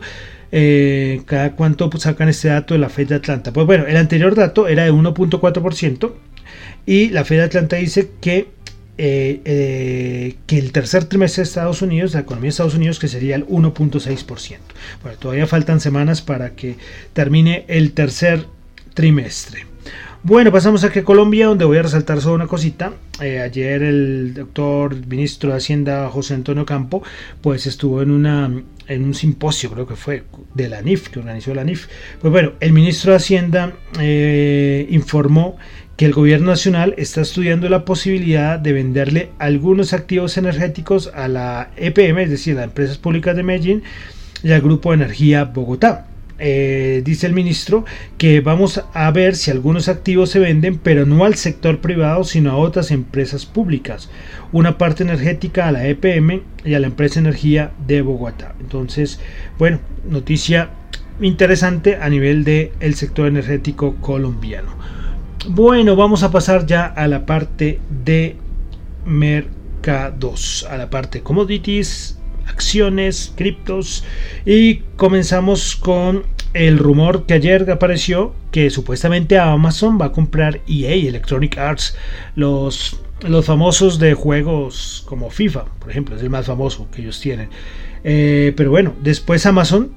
eh, 0.51 1.21
cada 1.27 1.51
cuánto 1.55 1.91
sacan 1.99 2.29
este 2.29 2.47
dato 2.47 2.73
de 2.73 2.79
la 2.79 2.89
Fed 2.89 3.09
de 3.09 3.15
Atlanta. 3.15 3.53
Pues 3.53 3.67
bueno, 3.67 3.85
el 3.85 3.97
anterior 3.97 4.33
dato 4.33 4.67
era 4.67 4.83
de 4.85 4.91
1.4% 4.91 6.11
y 6.87 7.09
la 7.09 7.25
Fed 7.25 7.37
de 7.37 7.43
Atlanta 7.43 7.75
dice 7.75 8.09
que 8.21 8.47
eh, 9.01 9.39
eh, 9.45 10.35
que 10.45 10.59
el 10.59 10.73
tercer 10.73 11.05
trimestre 11.05 11.41
de 11.41 11.47
Estados 11.47 11.81
Unidos, 11.81 12.13
la 12.15 12.19
economía 12.19 12.47
de 12.47 12.49
Estados 12.49 12.75
Unidos, 12.75 12.99
que 12.99 13.07
sería 13.07 13.37
el 13.37 13.47
1.6%. 13.47 14.57
Bueno, 15.01 15.17
todavía 15.17 15.47
faltan 15.47 15.79
semanas 15.79 16.21
para 16.21 16.49
que 16.49 16.75
termine 17.13 17.63
el 17.69 17.93
tercer 17.93 18.45
trimestre. 18.93 19.65
Bueno, 20.21 20.51
pasamos 20.51 20.83
aquí 20.83 20.99
a 20.99 21.05
Colombia, 21.05 21.45
donde 21.45 21.63
voy 21.63 21.77
a 21.77 21.83
resaltar 21.83 22.19
solo 22.19 22.35
una 22.35 22.47
cosita. 22.47 22.91
Eh, 23.21 23.39
ayer 23.39 23.83
el 23.83 24.33
doctor 24.33 24.93
ministro 25.07 25.51
de 25.51 25.55
Hacienda 25.55 26.09
José 26.09 26.33
Antonio 26.33 26.65
Campo, 26.65 27.01
pues 27.39 27.67
estuvo 27.67 28.01
en 28.01 28.11
una 28.11 28.51
en 28.87 29.05
un 29.05 29.13
simposio, 29.13 29.71
creo 29.71 29.87
que 29.87 29.95
fue 29.95 30.23
de 30.55 30.67
la 30.67 30.81
NIF, 30.81 31.07
que 31.07 31.19
organizó 31.19 31.53
la 31.53 31.63
NIF. 31.63 31.87
Pues 32.19 32.33
bueno, 32.33 32.51
el 32.59 32.73
ministro 32.73 33.13
de 33.13 33.17
Hacienda 33.17 33.77
informó 34.89 35.57
que 35.99 36.05
el 36.05 36.13
gobierno 36.13 36.51
nacional 36.51 36.93
está 36.95 37.19
estudiando 37.19 37.67
la 37.67 37.83
posibilidad 37.83 38.57
de 38.57 38.71
venderle 38.71 39.31
algunos 39.37 39.91
activos 39.91 40.37
energéticos 40.37 41.11
a 41.13 41.27
la 41.27 41.71
EPM, 41.75 42.19
es 42.19 42.29
decir, 42.29 42.53
a 42.53 42.61
las 42.61 42.69
empresas 42.69 42.97
públicas 42.97 43.35
de 43.35 43.43
Medellín 43.43 43.83
y 44.41 44.53
al 44.53 44.61
Grupo 44.61 44.91
de 44.91 44.95
Energía 44.95 45.43
Bogotá. 45.43 46.07
Eh, 46.37 47.01
dice 47.03 47.27
el 47.27 47.33
ministro 47.33 47.83
que 48.17 48.39
vamos 48.39 48.81
a 48.93 49.11
ver 49.11 49.35
si 49.35 49.51
algunos 49.51 49.89
activos 49.89 50.29
se 50.29 50.39
venden, 50.39 50.77
pero 50.77 51.05
no 51.05 51.25
al 51.25 51.35
sector 51.35 51.81
privado, 51.81 52.23
sino 52.23 52.51
a 52.51 52.55
otras 52.55 52.91
empresas 52.91 53.45
públicas. 53.45 54.09
Una 54.53 54.77
parte 54.77 55.03
energética 55.03 55.67
a 55.67 55.73
la 55.73 55.85
EPM 55.85 56.43
y 56.63 56.75
a 56.75 56.79
la 56.79 56.87
empresa 56.87 57.19
Energía 57.19 57.73
de 57.85 58.03
Bogotá. 58.03 58.55
Entonces, 58.61 59.19
bueno, 59.57 59.81
noticia 60.09 60.69
interesante 61.19 61.97
a 61.97 62.07
nivel 62.07 62.45
del 62.45 62.71
el 62.79 62.95
sector 62.95 63.27
energético 63.27 63.95
colombiano. 63.95 64.79
Bueno, 65.47 65.95
vamos 65.95 66.23
a 66.23 66.31
pasar 66.31 66.65
ya 66.65 66.85
a 66.85 67.07
la 67.07 67.25
parte 67.25 67.79
de 67.89 68.35
mercados, 69.05 70.67
a 70.69 70.75
la 70.75 70.89
parte 70.89 71.19
de 71.19 71.23
commodities, 71.23 72.19
acciones, 72.45 73.31
criptos 73.35 74.03
y 74.45 74.79
comenzamos 74.97 75.77
con 75.77 76.23
el 76.53 76.77
rumor 76.77 77.25
que 77.25 77.35
ayer 77.35 77.69
apareció 77.71 78.33
que 78.51 78.69
supuestamente 78.69 79.37
Amazon 79.37 79.99
va 79.99 80.07
a 80.07 80.11
comprar 80.11 80.59
EA, 80.67 80.93
Electronic 81.07 81.57
Arts, 81.57 81.95
los, 82.35 82.99
los 83.21 83.45
famosos 83.45 83.97
de 83.97 84.15
juegos 84.15 85.03
como 85.05 85.29
FIFA, 85.29 85.65
por 85.79 85.89
ejemplo, 85.89 86.17
es 86.17 86.21
el 86.21 86.29
más 86.29 86.47
famoso 86.47 86.87
que 86.91 87.01
ellos 87.01 87.19
tienen. 87.19 87.49
Eh, 88.03 88.53
pero 88.55 88.71
bueno, 88.71 88.93
después 89.01 89.45
Amazon 89.45 89.91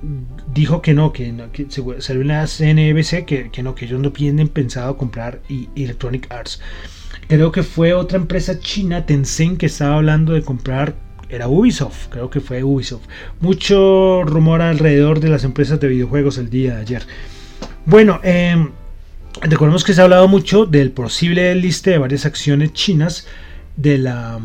dijo 0.53 0.83
que 0.83 0.95
no, 0.95 1.13
que, 1.13 1.33
no, 1.33 1.51
que 1.53 1.67
salió 1.71 2.23
en 2.23 2.29
la 2.29 2.47
CNBC 2.47 3.25
que, 3.25 3.51
que, 3.51 3.63
no, 3.63 3.75
que 3.75 3.87
ellos 3.87 4.01
no 4.01 4.13
tienen 4.13 4.49
pensado 4.49 4.97
comprar 4.97 5.41
Electronic 5.75 6.31
Arts. 6.31 6.61
Creo 7.29 7.53
que 7.53 7.63
fue 7.63 7.95
otra 7.95 8.19
empresa 8.19 8.59
china, 8.59 9.07
Tencent, 9.07 9.59
que 9.59 9.67
estaba 9.67 9.97
hablando 9.97 10.33
de 10.33 10.43
comprar, 10.43 10.95
era 11.29 11.49
Ubisoft, 11.49 12.09
creo 12.11 12.29
que 12.29 12.41
fue 12.41 12.63
Ubisoft. 12.63 13.07
Mucho 13.41 14.23
rumor 14.25 14.61
alrededor 14.61 15.21
de 15.21 15.31
las 15.31 15.45
empresas 15.45 15.81
de 15.81 15.89
videojuegos 15.89 16.37
el 16.37 16.51
día 16.51 16.75
de 16.75 16.81
ayer. 16.83 17.03
Bueno, 17.87 18.21
eh, 18.23 18.69
recordemos 19.41 19.85
que 19.85 19.95
se 19.95 20.01
ha 20.01 20.05
hablado 20.05 20.29
mucho 20.29 20.67
del 20.67 20.91
posible 20.91 21.55
liste 21.55 21.91
de 21.91 21.99
varias 21.99 22.27
acciones 22.27 22.75
chinas 22.75 23.27
de 23.77 23.99
la 23.99 24.39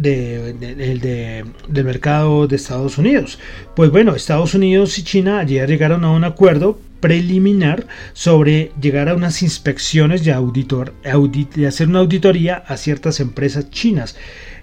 de, 0.00 1.44
del 1.68 1.84
mercado 1.84 2.46
de 2.46 2.56
Estados 2.56 2.98
Unidos. 2.98 3.38
Pues 3.76 3.90
bueno, 3.90 4.14
Estados 4.14 4.54
Unidos 4.54 4.98
y 4.98 5.04
China 5.04 5.40
ayer 5.40 5.68
llegaron 5.68 6.04
a 6.04 6.10
un 6.10 6.24
acuerdo 6.24 6.78
preliminar 7.00 7.86
sobre 8.12 8.72
llegar 8.80 9.08
a 9.08 9.14
unas 9.14 9.42
inspecciones 9.42 10.24
de, 10.24 10.32
auditor, 10.32 10.94
de 11.02 11.66
hacer 11.66 11.88
una 11.88 12.00
auditoría 12.00 12.56
a 12.66 12.76
ciertas 12.76 13.20
empresas 13.20 13.70
chinas. 13.70 14.16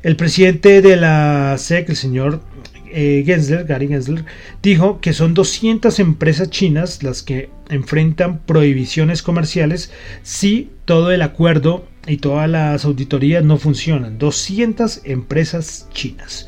El 0.03 0.15
presidente 0.15 0.81
de 0.81 0.95
la 0.95 1.55
SEC, 1.57 1.89
el 1.89 1.95
señor 1.95 2.41
eh, 2.91 3.23
Gensler, 3.25 3.65
Gary 3.65 3.87
Gensler, 3.87 4.25
dijo 4.61 5.01
que 5.01 5.13
son 5.13 5.33
200 5.33 5.99
empresas 5.99 6.49
chinas 6.49 7.03
las 7.03 7.23
que 7.23 7.49
enfrentan 7.69 8.39
prohibiciones 8.39 9.23
comerciales 9.23 9.91
si 10.23 10.69
todo 10.85 11.11
el 11.11 11.21
acuerdo 11.21 11.85
y 12.07 12.17
todas 12.17 12.49
las 12.49 12.85
auditorías 12.85 13.43
no 13.43 13.57
funcionan. 13.57 14.17
200 14.17 15.01
empresas 15.03 15.87
chinas. 15.93 16.47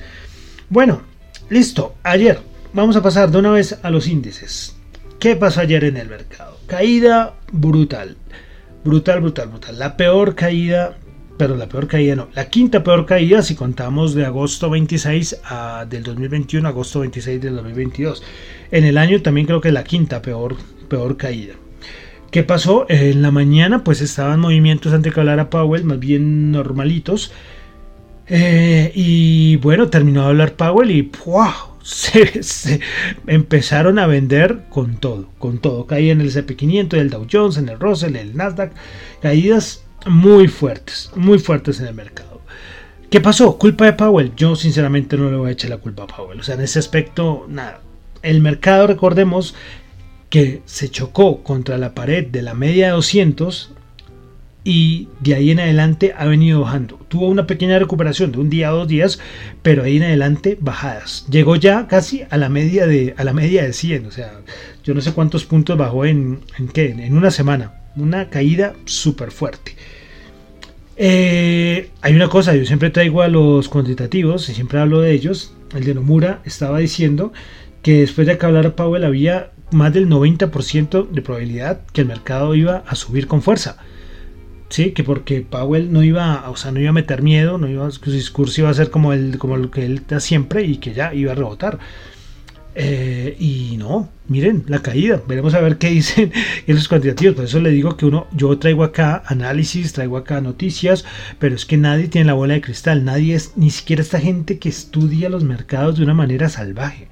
Bueno, 0.69 1.01
listo. 1.49 1.95
Ayer 2.03 2.39
vamos 2.73 2.95
a 2.95 3.01
pasar 3.01 3.29
de 3.29 3.37
una 3.37 3.51
vez 3.51 3.77
a 3.83 3.89
los 3.89 4.07
índices. 4.07 4.75
¿Qué 5.19 5.35
pasó 5.35 5.61
ayer 5.61 5.83
en 5.83 5.97
el 5.97 6.07
mercado? 6.07 6.57
Caída 6.65 7.35
brutal. 7.51 8.15
Brutal, 8.85 9.19
brutal, 9.19 9.49
brutal. 9.49 9.77
La 9.77 9.97
peor 9.97 10.35
caída, 10.35 10.97
pero 11.37 11.57
la 11.57 11.67
peor 11.67 11.87
caída 11.87 12.15
no. 12.15 12.29
La 12.33 12.49
quinta 12.49 12.83
peor 12.83 13.05
caída 13.05 13.41
si 13.41 13.55
contamos 13.55 14.13
de 14.13 14.25
agosto 14.25 14.69
26 14.69 15.41
a, 15.43 15.85
del 15.89 16.03
2021 16.03 16.65
a 16.65 16.71
agosto 16.71 17.01
26 17.01 17.41
del 17.41 17.55
2022. 17.55 18.23
En 18.71 18.85
el 18.85 18.97
año 18.97 19.21
también 19.21 19.45
creo 19.45 19.59
que 19.59 19.73
la 19.73 19.83
quinta 19.83 20.21
peor, 20.21 20.55
peor 20.87 21.17
caída. 21.17 21.55
¿Qué 22.31 22.43
pasó? 22.43 22.85
En 22.89 23.21
la 23.21 23.31
mañana 23.31 23.83
pues 23.83 24.01
estaban 24.01 24.39
movimientos 24.39 24.93
antes 24.93 25.13
que 25.13 25.19
hablara 25.19 25.49
Powell, 25.49 25.83
más 25.83 25.99
bien 25.99 26.51
normalitos. 26.51 27.31
Eh, 28.27 28.91
y 28.93 29.55
bueno, 29.57 29.89
terminó 29.89 30.21
de 30.21 30.27
hablar 30.27 30.53
Powell 30.53 30.91
y 30.91 31.11
Se, 31.81 32.81
empezaron 33.25 33.97
a 33.97 34.05
vender 34.05 34.65
con 34.69 34.97
todo, 34.97 35.29
con 35.39 35.57
todo. 35.57 35.87
Caía 35.87 36.11
en 36.11 36.21
el 36.21 36.31
CP500, 36.31 36.93
el 36.95 37.09
Dow 37.09 37.25
Jones, 37.31 37.57
en 37.57 37.69
el 37.69 37.79
Russell, 37.79 38.15
el 38.15 38.37
Nasdaq. 38.37 38.73
Caídas 39.21 39.83
muy 40.05 40.47
fuertes, 40.47 41.11
muy 41.15 41.39
fuertes 41.39 41.79
en 41.79 41.87
el 41.87 41.95
mercado. 41.95 42.41
¿Qué 43.09 43.21
pasó? 43.21 43.57
¿Culpa 43.57 43.85
de 43.85 43.93
Powell? 43.93 44.33
Yo 44.35 44.55
sinceramente 44.55 45.17
no 45.17 45.31
le 45.31 45.37
voy 45.37 45.49
a 45.49 45.53
echar 45.53 45.71
la 45.71 45.77
culpa 45.77 46.03
a 46.03 46.07
Powell. 46.07 46.39
O 46.39 46.43
sea, 46.43 46.55
en 46.55 46.61
ese 46.61 46.77
aspecto, 46.77 47.47
nada. 47.49 47.81
El 48.21 48.41
mercado, 48.41 48.85
recordemos, 48.85 49.55
que 50.29 50.61
se 50.65 50.89
chocó 50.89 51.43
contra 51.43 51.77
la 51.77 51.93
pared 51.95 52.27
de 52.27 52.41
la 52.41 52.53
media 52.53 52.87
de 52.87 52.91
200 52.93 53.71
y 54.63 55.07
de 55.21 55.35
ahí 55.35 55.51
en 55.51 55.59
adelante 55.59 56.13
ha 56.17 56.25
venido 56.25 56.61
bajando. 56.61 56.99
Tuvo 57.07 57.27
una 57.27 57.47
pequeña 57.47 57.79
recuperación 57.79 58.31
de 58.31 58.39
un 58.39 58.49
día 58.49 58.67
a 58.67 58.71
dos 58.71 58.87
días, 58.87 59.19
pero 59.61 59.83
ahí 59.83 59.97
en 59.97 60.03
adelante 60.03 60.57
bajadas. 60.59 61.25
Llegó 61.29 61.55
ya 61.55 61.87
casi 61.87 62.23
a 62.29 62.37
la 62.37 62.49
media 62.49 62.85
de, 62.85 63.15
a 63.17 63.23
la 63.23 63.33
media 63.33 63.63
de 63.63 63.73
100, 63.73 64.05
o 64.05 64.11
sea, 64.11 64.41
yo 64.83 64.93
no 64.93 65.01
sé 65.01 65.13
cuántos 65.13 65.45
puntos 65.45 65.77
bajó 65.77 66.05
en, 66.05 66.41
en, 66.57 66.67
¿qué? 66.67 66.91
en 66.91 67.17
una 67.17 67.31
semana. 67.31 67.73
Una 67.95 68.29
caída 68.29 68.73
súper 68.85 69.31
fuerte. 69.31 69.75
Eh, 70.97 71.89
hay 72.01 72.13
una 72.13 72.27
cosa, 72.27 72.55
yo 72.55 72.65
siempre 72.65 72.89
traigo 72.89 73.21
a 73.21 73.29
los 73.29 73.69
cuantitativos 73.69 74.49
y 74.49 74.53
siempre 74.53 74.79
hablo 74.79 74.99
de 74.99 75.13
ellos. 75.13 75.53
El 75.73 75.85
de 75.85 75.95
Nomura 75.95 76.41
estaba 76.45 76.79
diciendo 76.79 77.31
que 77.81 78.01
después 78.01 78.27
de 78.27 78.37
que 78.37 78.45
hablara 78.45 78.75
Powell 78.75 79.05
había 79.05 79.51
más 79.71 79.93
del 79.93 80.07
90% 80.07 81.09
de 81.09 81.21
probabilidad 81.21 81.81
que 81.93 82.01
el 82.01 82.07
mercado 82.07 82.55
iba 82.55 82.83
a 82.87 82.95
subir 82.95 83.27
con 83.27 83.41
fuerza. 83.41 83.77
Sí, 84.69 84.91
que 84.91 85.03
porque 85.03 85.41
Powell 85.41 85.91
no 85.91 86.03
iba, 86.03 86.47
o 86.49 86.55
sea, 86.55 86.71
no 86.71 86.79
iba 86.79 86.91
a 86.91 86.93
meter 86.93 87.23
miedo, 87.23 87.57
no 87.57 87.67
iba, 87.67 87.89
su 87.89 88.11
discurso 88.11 88.61
iba 88.61 88.69
a 88.69 88.73
ser 88.73 88.91
como 88.91 89.13
el, 89.13 89.39
como 89.39 89.57
lo 89.57 89.71
que 89.71 89.85
él 89.85 90.03
da 90.07 90.19
siempre 90.19 90.63
y 90.63 90.77
que 90.77 90.93
ya 90.93 91.13
iba 91.13 91.31
a 91.31 91.35
rebotar. 91.35 91.79
Eh, 92.75 93.35
y 93.39 93.77
no, 93.77 94.09
miren 94.27 94.63
la 94.67 94.81
caída. 94.81 95.21
Veremos 95.27 95.53
a 95.53 95.61
ver 95.61 95.77
qué 95.77 95.89
dicen 95.89 96.31
esos 96.67 96.87
cuantitativos. 96.87 97.35
Por 97.35 97.45
eso 97.45 97.59
le 97.59 97.71
digo 97.71 97.97
que 97.97 98.05
uno, 98.05 98.27
yo 98.31 98.57
traigo 98.59 98.83
acá 98.83 99.23
análisis, 99.25 99.91
traigo 99.93 100.17
acá 100.17 100.39
noticias, 100.39 101.03
pero 101.39 101.55
es 101.55 101.65
que 101.65 101.77
nadie 101.77 102.07
tiene 102.07 102.27
la 102.27 102.33
bola 102.33 102.53
de 102.53 102.61
cristal. 102.61 103.03
Nadie 103.03 103.35
es, 103.35 103.53
ni 103.57 103.71
siquiera 103.71 104.01
esta 104.01 104.19
gente 104.19 104.59
que 104.59 104.69
estudia 104.69 105.29
los 105.29 105.43
mercados 105.43 105.97
de 105.97 106.03
una 106.03 106.13
manera 106.13 106.47
salvaje. 106.47 107.07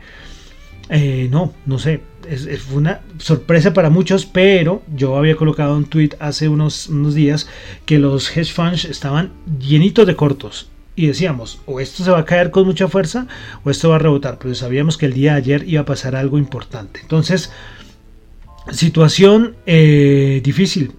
Eh, 0.89 1.27
no, 1.31 1.53
no 1.65 1.79
sé. 1.79 2.01
Es, 2.29 2.67
una 2.71 3.01
sorpresa 3.19 3.73
para 3.73 3.89
muchos, 3.89 4.25
pero 4.25 4.83
yo 4.95 5.17
había 5.17 5.35
colocado 5.35 5.77
un 5.77 5.85
tweet 5.85 6.11
hace 6.19 6.49
unos, 6.49 6.87
unos 6.87 7.15
días 7.15 7.47
que 7.85 7.99
los 7.99 8.35
hedge 8.35 8.53
funds 8.53 8.85
estaban 8.85 9.31
llenitos 9.59 10.05
de 10.05 10.15
cortos 10.15 10.69
y 10.97 11.05
decíamos, 11.05 11.59
o 11.67 11.79
esto 11.79 12.03
se 12.03 12.09
va 12.09 12.19
a 12.19 12.25
caer 12.25 12.49
con 12.49 12.65
mucha 12.65 12.87
fuerza 12.87 13.27
o 13.63 13.69
esto 13.69 13.89
va 13.89 13.97
a 13.97 13.99
rebotar, 13.99 14.39
pero 14.41 14.55
sabíamos 14.55 14.97
que 14.97 15.05
el 15.05 15.13
día 15.13 15.33
de 15.33 15.37
ayer 15.37 15.69
iba 15.69 15.81
a 15.81 15.85
pasar 15.85 16.15
algo 16.15 16.39
importante. 16.39 16.99
Entonces, 17.01 17.51
situación 18.71 19.55
eh, 19.67 20.41
difícil 20.43 20.93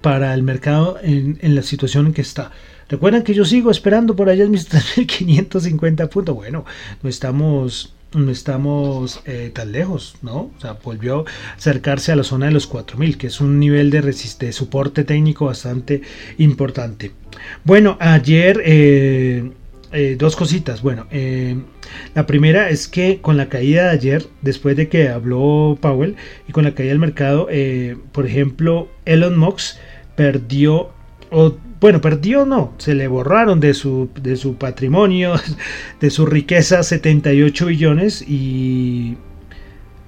para 0.00 0.32
el 0.32 0.42
mercado 0.42 0.98
en, 1.02 1.38
la 1.54 1.62
situación 1.62 2.06
en 2.06 2.12
que 2.14 2.22
está. 2.22 2.50
Recuerden 2.88 3.22
que 3.22 3.34
yo 3.34 3.44
sigo 3.44 3.70
esperando 3.70 4.16
por 4.16 4.30
allá 4.30 4.46
mis 4.46 4.70
3.550 4.70 6.08
puntos. 6.08 6.34
Bueno, 6.34 6.64
no 7.02 7.10
estamos 7.10 7.94
no 8.14 8.30
estamos 8.30 9.20
eh, 9.24 9.50
tan 9.52 9.72
lejos, 9.72 10.16
¿no? 10.22 10.50
O 10.56 10.60
sea, 10.60 10.76
volvió 10.82 11.20
a 11.20 11.56
acercarse 11.56 12.12
a 12.12 12.16
la 12.16 12.24
zona 12.24 12.46
de 12.46 12.52
los 12.52 12.66
4000, 12.66 13.18
que 13.18 13.26
es 13.28 13.40
un 13.40 13.58
nivel 13.58 13.90
de, 13.90 14.02
de 14.02 14.52
soporte 14.52 15.04
técnico 15.04 15.46
bastante 15.46 16.02
importante. 16.38 17.12
Bueno, 17.64 17.96
ayer 18.00 18.62
eh, 18.64 19.50
eh, 19.92 20.16
dos 20.18 20.36
cositas. 20.36 20.82
Bueno, 20.82 21.06
la 22.14 22.26
primera 22.26 22.70
es 22.70 22.88
que 22.88 23.20
con 23.20 23.36
la 23.36 23.48
caída 23.48 23.84
de 23.84 23.90
ayer, 23.90 24.26
después 24.40 24.76
de 24.76 24.88
que 24.88 25.08
habló 25.08 25.78
Powell 25.80 26.16
y 26.48 26.52
con 26.52 26.64
la 26.64 26.74
caída 26.74 26.90
del 26.90 26.98
mercado, 26.98 27.48
por 28.12 28.26
ejemplo, 28.26 28.88
Elon 29.04 29.36
Musk 29.36 29.76
perdió 30.16 30.90
bueno, 31.82 32.00
perdió 32.00 32.46
no, 32.46 32.74
se 32.78 32.94
le 32.94 33.08
borraron 33.08 33.58
de 33.58 33.74
su, 33.74 34.08
de 34.22 34.36
su 34.36 34.54
patrimonio, 34.54 35.34
de 36.00 36.10
su 36.10 36.26
riqueza 36.26 36.84
78 36.84 37.66
billones 37.66 38.22
y... 38.22 39.16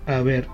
A 0.06 0.20
ver. 0.20 0.46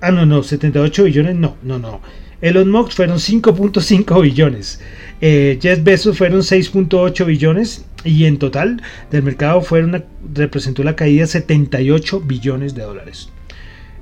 Ah, 0.00 0.10
no, 0.10 0.24
no, 0.24 0.42
78 0.42 1.04
billones, 1.04 1.36
no, 1.36 1.58
no, 1.62 1.78
no. 1.78 2.00
Elon 2.40 2.70
Musk 2.70 2.92
fueron 2.92 3.18
5.5 3.18 4.22
billones. 4.22 4.80
Eh, 5.20 5.58
Jeff 5.60 5.84
Bezos 5.84 6.16
fueron 6.16 6.40
6.8 6.40 7.26
billones 7.26 7.84
y 8.02 8.24
en 8.24 8.38
total 8.38 8.82
del 9.10 9.22
mercado 9.22 9.60
fueron 9.60 10.02
representó 10.34 10.82
la 10.82 10.96
caída 10.96 11.22
de 11.22 11.26
78 11.26 12.20
billones 12.20 12.74
de 12.74 12.82
dólares. 12.82 13.28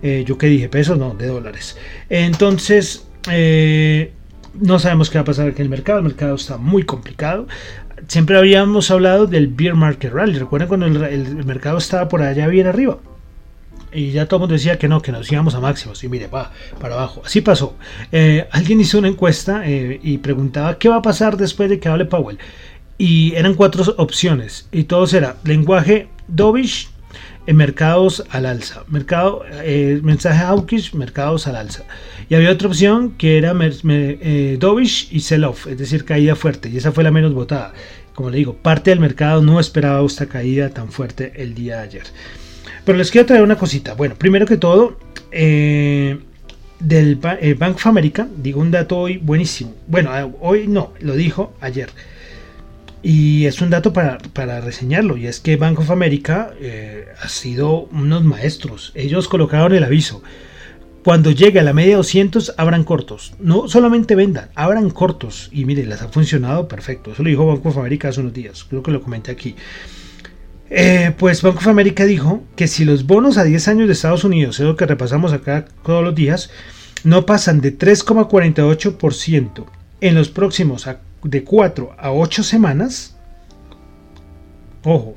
Eh, 0.04 0.22
yo 0.24 0.38
que 0.38 0.46
dije 0.46 0.68
pesos, 0.68 0.96
no, 0.96 1.14
de 1.14 1.26
dólares. 1.26 1.76
Entonces, 2.08 3.08
eh, 3.28 4.12
no 4.54 4.78
sabemos 4.78 5.10
qué 5.10 5.18
va 5.18 5.22
a 5.22 5.26
pasar 5.26 5.48
en 5.48 5.54
el 5.56 5.68
mercado, 5.68 5.98
el 5.98 6.04
mercado 6.04 6.34
está 6.34 6.56
muy 6.56 6.82
complicado. 6.84 7.46
Siempre 8.08 8.36
habíamos 8.36 8.90
hablado 8.90 9.26
del 9.26 9.48
beer 9.48 9.74
market 9.74 10.12
rally. 10.12 10.38
Recuerden 10.38 10.68
cuando 10.68 10.86
el, 10.86 11.44
mercado 11.44 11.78
estaba 11.78 12.08
por 12.08 12.22
allá 12.22 12.46
bien 12.48 12.66
arriba. 12.66 12.98
Y 13.92 14.10
ya 14.10 14.26
todo 14.26 14.38
el 14.38 14.40
mundo 14.42 14.54
decía 14.54 14.78
que 14.78 14.88
no, 14.88 15.02
que 15.02 15.12
nos 15.12 15.30
íbamos 15.30 15.54
a 15.54 15.60
máximos. 15.60 16.02
Y 16.02 16.08
mire, 16.08 16.26
va 16.26 16.50
para 16.80 16.94
abajo. 16.94 17.22
Así 17.24 17.40
pasó. 17.42 17.76
Eh, 18.10 18.48
alguien 18.50 18.80
hizo 18.80 18.98
una 18.98 19.08
encuesta 19.08 19.62
eh, 19.66 20.00
y 20.02 20.18
preguntaba 20.18 20.78
qué 20.78 20.88
va 20.88 20.96
a 20.96 21.02
pasar 21.02 21.36
después 21.36 21.68
de 21.68 21.78
que 21.78 21.88
hable 21.88 22.06
Powell. 22.06 22.38
Y 22.98 23.34
eran 23.34 23.54
cuatro 23.54 23.84
opciones. 23.98 24.68
Y 24.72 24.84
todos 24.84 25.12
era 25.12 25.36
lenguaje 25.44 26.08
dovish, 26.28 26.88
mercados 27.46 28.24
al 28.30 28.46
alza. 28.46 28.84
Mercado, 28.88 29.42
eh, 29.64 30.00
mensaje 30.02 30.38
hawkish, 30.38 30.94
mercados 30.94 31.46
al 31.46 31.56
alza. 31.56 31.84
Y 32.28 32.34
había 32.34 32.50
otra 32.50 32.68
opción 32.68 33.12
que 33.18 33.38
era 33.38 33.54
eh, 33.60 34.56
dovish 34.60 35.08
y 35.10 35.20
sell-off, 35.20 35.66
es 35.66 35.78
decir, 35.78 36.04
caída 36.04 36.36
fuerte. 36.36 36.68
Y 36.68 36.76
esa 36.76 36.92
fue 36.92 37.04
la 37.04 37.10
menos 37.10 37.34
votada. 37.34 37.72
Como 38.14 38.30
le 38.30 38.38
digo, 38.38 38.54
parte 38.54 38.90
del 38.90 39.00
mercado 39.00 39.42
no 39.42 39.58
esperaba 39.58 40.04
esta 40.06 40.26
caída 40.26 40.70
tan 40.70 40.92
fuerte 40.92 41.32
el 41.36 41.54
día 41.54 41.78
de 41.78 41.82
ayer. 41.82 42.04
Pero 42.84 42.98
les 42.98 43.10
quiero 43.10 43.26
traer 43.26 43.42
una 43.42 43.56
cosita. 43.56 43.94
Bueno, 43.94 44.14
primero 44.16 44.46
que 44.46 44.56
todo, 44.56 44.98
eh, 45.30 46.18
del 46.78 47.16
Bank 47.16 47.76
of 47.76 47.86
America, 47.86 48.28
digo 48.36 48.60
un 48.60 48.70
dato 48.70 48.98
hoy 48.98 49.18
buenísimo. 49.18 49.74
Bueno, 49.86 50.10
hoy 50.40 50.66
no, 50.68 50.92
lo 51.00 51.14
dijo 51.14 51.54
ayer. 51.60 51.90
Y 53.02 53.46
es 53.46 53.60
un 53.60 53.70
dato 53.70 53.92
para, 53.92 54.60
reseñarlo, 54.60 55.16
y 55.16 55.26
es 55.26 55.40
que 55.40 55.56
Bank 55.56 55.80
of 55.80 55.90
America 55.90 56.52
eh, 56.60 57.06
ha 57.20 57.28
sido 57.28 57.88
unos 57.92 58.22
maestros. 58.22 58.92
Ellos 58.94 59.26
colocaron 59.26 59.74
el 59.74 59.82
aviso. 59.82 60.22
Cuando 61.02 61.32
llegue 61.32 61.58
a 61.58 61.64
la 61.64 61.72
media 61.72 61.96
200, 61.96 62.54
abran 62.56 62.84
cortos. 62.84 63.34
No 63.40 63.66
solamente 63.66 64.14
vendan, 64.14 64.50
abran 64.54 64.88
cortos. 64.90 65.48
Y 65.50 65.64
mire, 65.64 65.84
les 65.84 66.00
ha 66.00 66.08
funcionado 66.08 66.68
perfecto. 66.68 67.10
Eso 67.10 67.24
lo 67.24 67.28
dijo 67.28 67.44
Bank 67.44 67.66
of 67.66 67.76
America 67.76 68.08
hace 68.08 68.20
unos 68.20 68.34
días. 68.34 68.64
Creo 68.64 68.84
que 68.84 68.92
lo 68.92 69.02
comenté 69.02 69.32
aquí. 69.32 69.56
Eh, 70.70 71.12
pues 71.18 71.42
Bank 71.42 71.56
of 71.56 71.66
America 71.66 72.04
dijo 72.04 72.44
que 72.54 72.68
si 72.68 72.84
los 72.84 73.04
bonos 73.04 73.36
a 73.36 73.42
10 73.42 73.66
años 73.66 73.88
de 73.88 73.94
Estados 73.94 74.22
Unidos, 74.22 74.60
es 74.60 74.66
lo 74.66 74.76
que 74.76 74.86
repasamos 74.86 75.32
acá 75.32 75.64
todos 75.84 76.04
los 76.04 76.14
días, 76.14 76.50
no 77.02 77.26
pasan 77.26 77.60
de 77.60 77.76
3,48% 77.76 79.66
en 80.00 80.14
los 80.14 80.28
próximos 80.28 80.86
de 81.22 81.44
4 81.44 81.94
a 81.98 82.12
8 82.12 82.42
semanas, 82.42 83.16
ojo, 84.84 85.16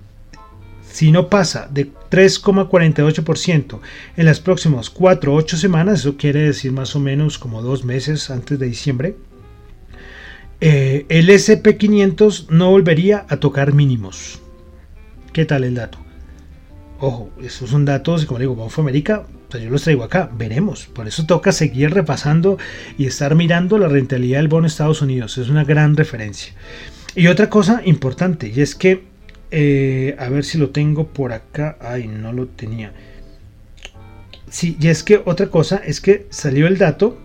si 0.95 1.11
no 1.11 1.29
pasa 1.29 1.67
de 1.69 1.91
3,48% 2.09 3.79
en 4.15 4.25
las 4.25 4.39
próximas 4.39 4.89
4 4.89 5.33
o 5.33 5.35
8 5.35 5.57
semanas, 5.57 5.99
eso 5.99 6.15
quiere 6.17 6.41
decir 6.41 6.71
más 6.71 6.95
o 6.95 6.99
menos 6.99 7.37
como 7.37 7.61
dos 7.61 7.83
meses 7.83 8.29
antes 8.29 8.57
de 8.59 8.67
diciembre, 8.67 9.15
eh, 10.61 11.05
el 11.09 11.29
SP500 11.29 12.49
no 12.49 12.71
volvería 12.71 13.25
a 13.27 13.37
tocar 13.37 13.73
mínimos. 13.73 14.39
¿Qué 15.33 15.43
tal 15.43 15.65
el 15.65 15.75
dato? 15.75 15.97
Ojo, 16.99 17.29
esos 17.41 17.69
son 17.69 17.83
datos, 17.83 18.25
como 18.25 18.39
digo, 18.39 18.55
Banco 18.55 18.79
América, 18.79 19.25
yo 19.51 19.69
los 19.69 19.83
traigo 19.83 20.03
acá, 20.03 20.29
veremos. 20.37 20.87
Por 20.87 21.07
eso 21.07 21.25
toca 21.25 21.51
seguir 21.51 21.91
repasando 21.91 22.57
y 22.97 23.05
estar 23.05 23.35
mirando 23.35 23.77
la 23.77 23.87
rentabilidad 23.87 24.39
del 24.39 24.47
bono 24.47 24.63
de 24.63 24.69
Estados 24.69 25.01
Unidos. 25.01 25.37
Es 25.37 25.49
una 25.49 25.63
gran 25.63 25.95
referencia. 25.95 26.53
Y 27.15 27.27
otra 27.27 27.49
cosa 27.49 27.81
importante, 27.85 28.51
y 28.53 28.61
es 28.61 28.75
que, 28.75 29.03
eh, 29.51 30.15
a 30.19 30.27
ver 30.29 30.43
si 30.43 30.57
lo 30.57 30.69
tengo 30.69 31.07
por 31.07 31.31
acá. 31.31 31.77
Ay, 31.79 32.07
no 32.07 32.33
lo 32.33 32.47
tenía. 32.47 32.91
Sí, 34.49 34.77
y 34.79 34.87
es 34.87 35.03
que 35.03 35.21
otra 35.25 35.47
cosa 35.47 35.81
es 35.85 36.01
que 36.01 36.27
salió 36.29 36.67
el 36.67 36.77
dato 36.77 37.17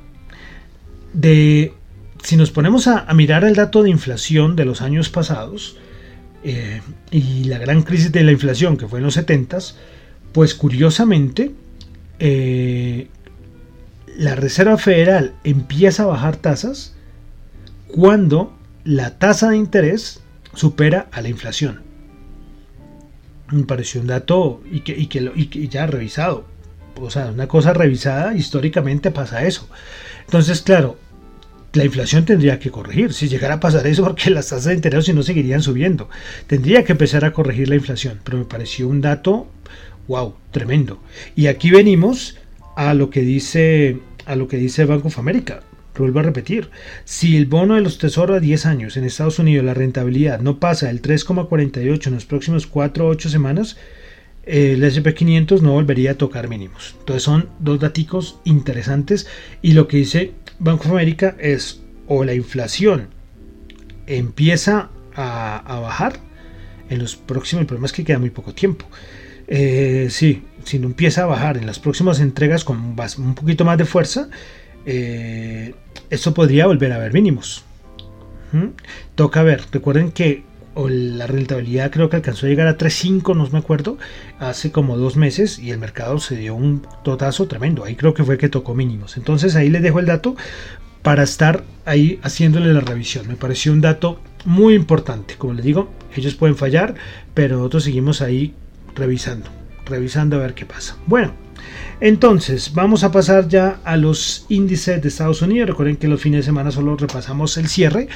de, 1.13 1.75
si 2.23 2.37
nos 2.37 2.51
ponemos 2.51 2.87
a, 2.87 3.13
mirar 3.15 3.45
el 3.45 3.55
dato 3.55 3.83
de 3.83 3.91
inflación 3.91 4.57
de 4.57 4.65
los 4.65 4.83
años 4.83 5.09
pasados 5.09 5.77
eh, 6.45 6.81
y 7.11 7.45
la 7.45 7.59
gran 7.59 7.83
crisis 7.83 8.13
de 8.13 8.23
la 8.23 8.33
inflación 8.33 8.77
que 8.77 8.87
fue 8.87 9.01
en 9.01 9.05
los 9.05 9.17
70s, 9.17 9.75
pues 10.33 10.55
curiosamente 10.55 11.53
eh, 12.21 13.09
la 14.17 14.35
Reserva 14.35 14.77
Federal 14.77 15.33
empieza 15.43 16.03
a 16.03 16.07
bajar 16.07 16.37
tasas 16.37 16.95
cuando 17.89 18.57
la 18.85 19.19
tasa 19.19 19.51
de 19.51 19.57
interés 19.57 20.21
supera 20.55 21.09
a 21.13 21.23
la 21.23 21.31
inflación. 21.31 21.83
Me 23.51 23.65
pareció 23.65 24.01
un 24.01 24.07
dato 24.07 24.63
y 24.71 24.81
que, 24.81 24.93
y 24.97 25.07
que, 25.07 25.69
ya 25.69 25.87
revisado. 25.87 26.45
O 26.97 27.11
sea, 27.11 27.27
una 27.27 27.49
cosa 27.49 27.73
revisada, 27.73 28.35
históricamente 28.37 29.11
pasa 29.11 29.45
eso. 29.45 29.69
Entonces, 30.27 30.61
claro, 30.61 30.99
la 31.73 31.85
inflación 31.85 32.27
tendría 32.27 32.59
que 32.59 32.71
corregir. 32.71 33.15
Si 33.15 33.29
llegara 33.29 33.55
a 33.55 33.61
pasar 33.61 33.87
eso, 33.87 34.05
porque 34.05 34.31
las 34.31 34.49
tasas 34.49 34.67
de 34.67 34.75
interés 34.75 35.07
si 35.07 35.15
no 35.15 35.23
seguirían 35.23 35.63
subiendo. 35.63 36.11
Tendría 36.47 36.85
que 36.85 36.93
empezar 36.93 37.25
a 37.25 37.33
corregir 37.33 37.71
la 37.71 37.77
inflación. 37.77 38.21
Pero 38.23 38.39
me 38.39 38.45
pareció 38.45 38.87
un 38.87 39.01
dato 39.01 39.49
wow, 40.11 40.35
tremendo. 40.51 41.01
Y 41.37 41.47
aquí 41.47 41.71
venimos 41.71 42.37
a 42.77 42.95
lo 42.95 43.11
que 43.11 43.21
dice 43.21 43.99
a 44.27 44.35
lo 44.35 44.49
que 44.49 44.57
dice 44.57 44.85
Bank 44.85 45.07
of 45.07 45.19
America. 45.19 45.61
Vuelvo 45.97 46.21
a 46.21 46.23
repetir, 46.23 46.71
si 47.05 47.37
el 47.37 47.47
bono 47.47 47.75
de 47.75 47.83
los 47.83 47.99
tesoros 47.99 48.39
a 48.39 48.41
10 48.41 48.67
años 48.67 48.97
en 48.97 49.05
Estados 49.05 49.39
Unidos 49.39 49.65
la 49.65 49.75
rentabilidad 49.75 50.41
no 50.41 50.59
pasa 50.59 50.87
del 50.87 51.03
3,48 51.03 52.07
en 52.07 52.15
los 52.15 52.25
próximos 52.25 52.67
4 52.67 53.07
o 53.07 53.09
8 53.09 53.29
semanas, 53.29 53.77
el 54.45 54.83
SP500 54.83 55.61
no 55.61 55.73
volvería 55.73 56.13
a 56.13 56.15
tocar 56.15 56.49
mínimos. 56.49 56.97
Entonces 56.99 57.23
son 57.23 57.49
dos 57.59 57.79
datos 57.79 58.41
interesantes 58.45 59.29
y 59.63 59.73
lo 59.75 59.89
que 59.89 59.99
dice 59.99 60.33
Bank 60.59 60.81
of 60.81 60.91
America 60.91 61.37
es 61.39 61.83
o 62.09 62.25
la 62.25 62.35
inflación 62.35 63.09
empieza 64.07 64.91
a, 65.15 65.59
a 65.59 65.81
bajar 65.81 66.19
en 66.89 66.99
los 66.99 67.15
próximos, 67.15 67.61
el 67.61 67.67
problema 67.67 67.87
es 67.87 67.93
que 67.93 68.05
queda 68.05 68.19
muy 68.19 68.31
poco 68.31 68.55
tiempo. 68.55 68.87
Eh, 69.51 70.07
sí, 70.11 70.45
si 70.65 70.79
no 70.79 70.87
empieza 70.87 71.25
a 71.25 71.27
bajar 71.27 71.57
en 71.57 71.67
las 71.67 71.81
próximas 71.81 72.21
entregas 72.21 72.65
con 72.65 72.79
un 72.79 73.35
poquito 73.35 73.65
más 73.65 73.77
de 73.77 73.85
fuerza, 73.85 74.29
eh, 74.87 75.75
esto 76.09 76.33
podría 76.33 76.67
volver 76.67 76.93
a 76.93 76.99
ver 76.99 77.13
mínimos. 77.13 77.65
Toca 79.15 79.43
ver, 79.43 79.63
recuerden 79.71 80.11
que 80.11 80.45
la 80.77 81.27
rentabilidad 81.27 81.91
creo 81.91 82.09
que 82.09 82.17
alcanzó 82.17 82.47
a 82.47 82.49
llegar 82.49 82.67
a 82.69 82.79
3.5, 82.79 83.37
no 83.37 83.49
me 83.51 83.59
acuerdo, 83.59 83.99
hace 84.39 84.73
como 84.73 84.97
dos 84.97 85.17
meses 85.17 85.59
y 85.59 85.71
el 85.71 85.79
mercado 85.79 86.19
se 86.19 86.37
dio 86.37 86.55
un 86.55 86.87
totazo 87.05 87.47
tremendo. 87.47 87.85
Ahí 87.85 87.97
creo 87.97 88.15
que 88.15 88.25
fue 88.25 88.39
que 88.39 88.49
tocó 88.49 88.75
mínimos. 88.75 89.17
Entonces 89.17 89.57
ahí 89.57 89.69
les 89.69 89.83
dejo 89.83 89.99
el 90.01 90.07
dato 90.07 90.37
para 91.03 91.23
estar 91.23 91.65
ahí 91.85 92.19
haciéndole 92.23 92.73
la 92.73 92.81
revisión. 92.81 93.27
Me 93.29 93.37
pareció 93.37 93.73
un 93.73 93.81
dato 93.81 94.21
muy 94.45 94.75
importante. 94.75 95.35
Como 95.37 95.55
les 95.55 95.65
digo, 95.65 95.91
ellos 96.17 96.35
pueden 96.35 96.57
fallar, 96.57 96.95
pero 97.35 97.57
nosotros 97.57 97.85
seguimos 97.85 98.21
ahí 98.23 98.55
revisando, 98.95 99.49
revisando 99.87 100.37
a 100.37 100.41
ver 100.41 100.55
qué 100.55 100.67
pasa. 100.67 100.97
Bueno. 101.07 101.33
Entonces, 102.01 102.73
vamos 102.73 103.05
a 103.05 103.13
pasar 103.13 103.47
ya 103.47 103.81
a 103.85 103.99
los 103.99 104.47
índices 104.49 105.03
de 105.03 105.09
Estados 105.09 105.43
Unidos. 105.43 105.69
Recuerden 105.69 105.97
que 105.97 106.09
los 106.09 106.21
fines 106.21 106.39
de 106.39 106.45
semana 106.45 106.71
solo 106.71 106.97
repasamos 106.97 107.59
el 107.59 107.69
cierre. 107.69 108.09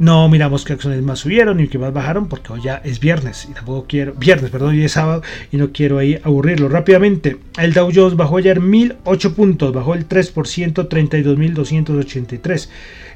No 0.00 0.28
miramos 0.28 0.64
qué 0.64 0.72
acciones 0.72 1.02
más 1.02 1.20
subieron 1.20 1.58
ni 1.58 1.68
qué 1.68 1.78
más 1.78 1.92
bajaron, 1.92 2.28
porque 2.28 2.52
hoy 2.52 2.62
ya 2.64 2.76
es 2.84 2.98
viernes 2.98 3.46
y 3.48 3.54
tampoco 3.54 3.86
quiero, 3.88 4.14
viernes, 4.14 4.50
perdón, 4.50 4.70
hoy 4.70 4.84
es 4.84 4.92
sábado 4.92 5.22
y 5.52 5.56
no 5.56 5.70
quiero 5.72 5.98
ahí 5.98 6.18
aburrirlo. 6.24 6.68
Rápidamente, 6.68 7.38
el 7.58 7.72
Dow 7.72 7.90
Jones 7.94 8.16
bajó 8.16 8.38
ayer 8.38 8.60
1008 8.60 9.34
puntos, 9.34 9.72
bajó 9.72 9.94
el 9.94 10.08
3%, 10.08 10.88
32.283. 10.88 12.68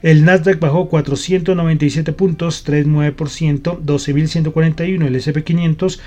El 0.03 0.25
Nasdaq 0.25 0.61
bajó 0.61 0.88
497 0.88 2.12
puntos, 2.12 2.64
3,9%, 2.64 3.81
12.141. 3.81 5.07
El 5.07 5.14
SP500 5.16 5.98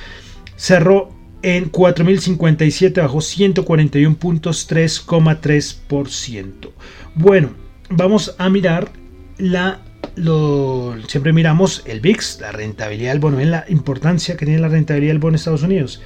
cerró 0.55 1.11
en 1.41 1.71
4.057 1.71 3.01
bajó 3.01 3.21
141 3.21 4.17
puntos, 4.17 4.69
3,3%. 4.69 6.71
Bueno, 7.13 7.51
vamos 7.89 8.35
a 8.37 8.49
mirar 8.49 8.89
la... 9.37 9.81
Lo, 10.15 10.95
siempre 11.07 11.33
miramos 11.33 11.83
el 11.85 11.99
VIX, 11.99 12.39
la 12.39 12.51
rentabilidad 12.51 13.11
del 13.11 13.19
bono, 13.19 13.41
en 13.41 13.51
la 13.51 13.65
importancia 13.67 14.37
que 14.37 14.45
tiene 14.45 14.61
la 14.61 14.69
rentabilidad 14.69 15.11
del 15.11 15.19
bono 15.19 15.31
en 15.31 15.35
Estados 15.35 15.63
Unidos. 15.63 16.01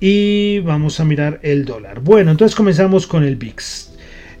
Y 0.00 0.60
vamos 0.60 0.98
a 0.98 1.04
mirar 1.04 1.38
el 1.42 1.64
dólar. 1.64 2.00
Bueno, 2.00 2.30
entonces 2.30 2.56
comenzamos 2.56 3.06
con 3.06 3.22
el 3.22 3.36
VIX. 3.36 3.90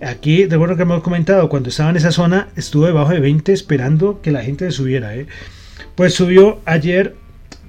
Aquí, 0.00 0.46
recuerdo 0.46 0.76
que 0.76 0.82
hemos 0.82 1.02
comentado, 1.02 1.48
cuando 1.48 1.68
estaba 1.68 1.90
en 1.90 1.96
esa 1.96 2.12
zona, 2.12 2.48
estuve 2.56 2.88
debajo 2.88 3.12
de 3.12 3.20
20 3.20 3.52
esperando 3.52 4.20
que 4.20 4.32
la 4.32 4.42
gente 4.42 4.70
subiera. 4.70 5.14
¿eh? 5.14 5.26
Pues 5.94 6.14
subió 6.14 6.60
ayer 6.64 7.14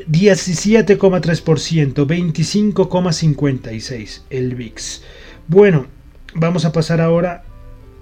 17,3%, 0.09 2.05
25,56 2.05 4.21
el 4.29 4.55
VIX. 4.55 5.03
Bueno, 5.47 5.87
vamos 6.33 6.65
a 6.65 6.71
pasar 6.71 7.01
ahora 7.01 7.43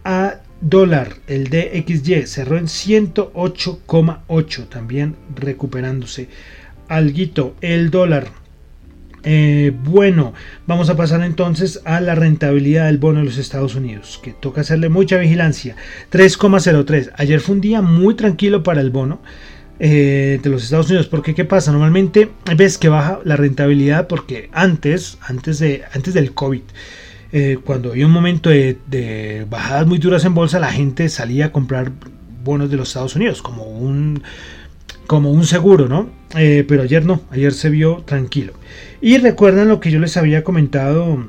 a 0.03 0.41
dólar. 0.61 1.15
El 1.27 1.49
DXY 1.49 2.27
cerró 2.27 2.57
en 2.57 2.65
108,8, 2.65 4.69
también 4.69 5.15
recuperándose. 5.35 6.29
Alguito, 6.87 7.55
el 7.61 7.91
dólar. 7.91 8.45
Eh, 9.27 9.73
bueno, 9.83 10.33
vamos 10.67 10.91
a 10.91 10.95
pasar 10.95 11.23
entonces 11.23 11.81
a 11.83 11.99
la 11.99 12.13
rentabilidad 12.13 12.85
del 12.85 12.99
bono 12.99 13.19
de 13.19 13.25
los 13.25 13.39
Estados 13.39 13.73
Unidos, 13.73 14.19
que 14.21 14.33
toca 14.33 14.61
hacerle 14.61 14.89
mucha 14.89 15.17
vigilancia. 15.17 15.75
3,03. 16.11 17.11
Ayer 17.15 17.39
fue 17.39 17.55
un 17.55 17.61
día 17.61 17.81
muy 17.81 18.13
tranquilo 18.13 18.61
para 18.61 18.81
el 18.81 18.91
bono. 18.91 19.21
Eh, 19.77 20.39
de 20.41 20.49
los 20.49 20.63
Estados 20.63 20.87
Unidos. 20.87 21.07
Porque 21.07 21.35
¿qué 21.35 21.43
pasa? 21.43 21.71
Normalmente 21.71 22.29
ves 22.55 22.77
que 22.77 22.87
baja 22.87 23.19
la 23.25 23.35
rentabilidad 23.35 24.07
porque 24.07 24.49
antes, 24.53 25.17
antes, 25.21 25.59
de, 25.59 25.83
antes 25.93 26.13
del 26.13 26.33
COVID, 26.33 26.61
eh, 27.33 27.57
cuando 27.63 27.91
había 27.91 28.05
un 28.05 28.13
momento 28.13 28.49
de, 28.49 29.45
bajadas 29.49 29.85
muy 29.85 29.97
duras 29.97 30.23
en 30.23 30.33
bolsa, 30.33 30.59
la 30.59 30.71
gente 30.71 31.09
salía 31.09 31.47
a 31.47 31.51
comprar 31.51 31.91
bonos 32.43 32.69
de 32.69 32.77
los 32.77 32.87
Estados 32.87 33.17
Unidos 33.17 33.41
como 33.41 33.63
un, 33.63 34.23
como 35.07 35.31
un 35.31 35.45
seguro, 35.45 35.89
¿no? 35.89 36.09
Eh, 36.37 36.63
pero 36.65 36.83
ayer 36.83 37.05
no, 37.05 37.21
ayer 37.31 37.51
se 37.51 37.69
vio 37.69 38.03
tranquilo. 38.05 38.53
Y 39.01 39.17
recuerdan 39.17 39.67
lo 39.67 39.81
que 39.81 39.91
yo 39.91 39.99
les 39.99 40.15
había 40.15 40.45
comentado 40.45 41.27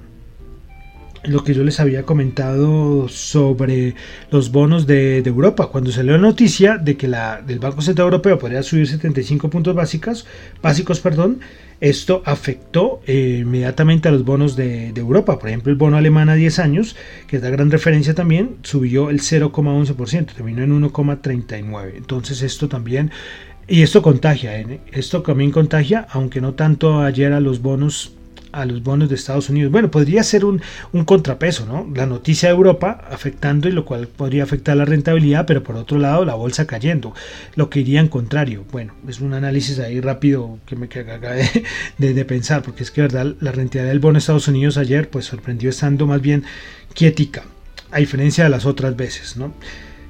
lo 1.24 1.44
que 1.44 1.54
yo 1.54 1.64
les 1.64 1.80
había 1.80 2.04
comentado 2.04 3.08
sobre 3.08 3.94
los 4.30 4.50
bonos 4.52 4.86
de, 4.86 5.18
Europa. 5.18 5.68
Cuando 5.68 5.90
salió 5.90 6.12
la 6.12 6.18
noticia 6.18 6.78
de 6.78 6.96
que 6.96 7.08
la 7.08 7.42
del 7.42 7.58
Banco 7.58 7.82
Central 7.82 8.06
Europeo 8.06 8.38
podría 8.38 8.62
subir 8.62 8.86
75 8.86 9.50
puntos 9.50 9.74
básicos, 9.74 10.26
básicos 10.62 11.00
perdón, 11.00 11.40
esto 11.80 12.22
afectó 12.24 13.00
eh, 13.06 13.40
inmediatamente 13.42 14.08
a 14.08 14.12
los 14.12 14.24
bonos 14.24 14.56
de, 14.56 14.88
Europa. 14.96 15.38
Por 15.38 15.48
ejemplo, 15.48 15.72
el 15.72 15.78
bono 15.78 15.96
alemán 15.96 16.28
a 16.28 16.34
10 16.34 16.58
años, 16.58 16.96
que 17.26 17.36
es 17.36 17.42
la 17.42 17.50
gran 17.50 17.70
referencia 17.70 18.14
también, 18.14 18.56
subió 18.62 19.10
el 19.10 19.20
0,11%, 19.20 20.26
terminó 20.34 20.62
en 20.62 20.82
1,39%. 20.82 21.92
Entonces 21.96 22.42
esto 22.42 22.68
también... 22.68 23.10
Y 23.68 23.82
esto 23.82 24.00
contagia, 24.00 24.60
¿eh? 24.60 24.78
esto 24.92 25.22
también 25.22 25.50
contagia, 25.50 26.06
aunque 26.10 26.40
no 26.40 26.54
tanto 26.54 27.00
ayer 27.00 27.32
a 27.32 27.40
los 27.40 27.62
bonos 27.62 28.12
a 28.52 28.64
los 28.64 28.82
bonos 28.82 29.08
de 29.08 29.14
Estados 29.14 29.50
Unidos. 29.50 29.70
Bueno, 29.72 29.90
podría 29.90 30.22
ser 30.22 30.44
un, 30.44 30.60
contrapeso, 31.04 31.66
¿no? 31.66 31.86
La 31.94 32.06
noticia 32.06 32.48
de 32.48 32.54
Europa 32.54 33.04
afectando 33.10 33.68
y 33.68 33.72
lo 33.72 33.84
cual 33.84 34.08
podría 34.08 34.44
afectar 34.44 34.76
la 34.76 34.84
rentabilidad, 34.84 35.46
pero 35.46 35.62
por 35.62 35.76
otro 35.76 35.98
lado 35.98 36.24
la 36.24 36.34
bolsa 36.34 36.66
cayendo, 36.66 37.14
lo 37.54 37.70
que 37.70 37.80
iría 37.80 38.00
en 38.00 38.08
contrario. 38.08 38.64
Bueno, 38.72 38.94
es 39.08 39.20
un 39.20 39.34
análisis 39.34 39.78
ahí 39.78 40.00
rápido 40.00 40.58
que 40.66 40.76
me 40.76 40.86
acabé 40.86 41.50
de, 41.98 42.14
de, 42.14 42.24
pensar, 42.24 42.62
porque 42.62 42.82
es 42.82 42.90
que 42.90 43.02
verdad 43.02 43.34
la 43.40 43.52
rentabilidad 43.52 43.90
del 43.92 44.00
bono 44.00 44.14
de 44.14 44.18
Estados 44.20 44.48
Unidos 44.48 44.76
ayer 44.76 45.10
pues 45.10 45.26
sorprendió 45.26 45.70
estando 45.70 46.06
más 46.06 46.20
bien 46.20 46.44
quietica, 46.94 47.44
a 47.90 47.98
diferencia 47.98 48.44
de 48.44 48.50
las 48.50 48.66
otras 48.66 48.96
veces, 48.96 49.36
¿no? 49.36 49.52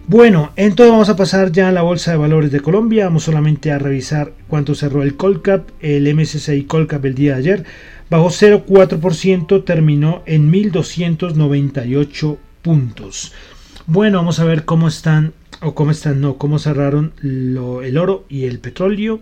Bueno, 0.09 0.53
entonces 0.55 0.93
vamos 0.93 1.09
a 1.09 1.17
pasar 1.17 1.51
ya 1.51 1.69
a 1.69 1.73
la 1.73 1.83
Bolsa 1.83 2.13
de 2.13 2.17
Valores 2.17 2.53
de 2.53 2.61
Colombia. 2.61 3.07
Vamos 3.07 3.25
solamente 3.25 3.73
a 3.73 3.79
revisar 3.79 4.33
cuánto 4.47 4.77
cerró 4.77 5.03
el 5.03 5.17
Colcap, 5.17 5.69
el 5.81 6.15
MSCI 6.15 6.63
Colcap 6.63 7.05
el 7.05 7.17
día 7.17 7.33
de 7.33 7.39
ayer 7.39 7.65
bajó 8.11 8.29
0,4%, 8.29 9.65
terminó 9.65 10.23
en 10.27 10.53
1.298 10.53 12.37
puntos. 12.63 13.33
Bueno, 13.87 14.19
vamos 14.19 14.41
a 14.41 14.45
ver 14.45 14.65
cómo 14.65 14.89
están, 14.89 15.33
o 15.61 15.75
cómo 15.75 15.91
están, 15.91 16.21
no, 16.21 16.39
cómo 16.39 16.59
cerraron 16.59 17.13
el 17.23 17.99
oro 17.99 18.25
y 18.29 18.45
el 18.45 18.59
petróleo. 18.59 19.21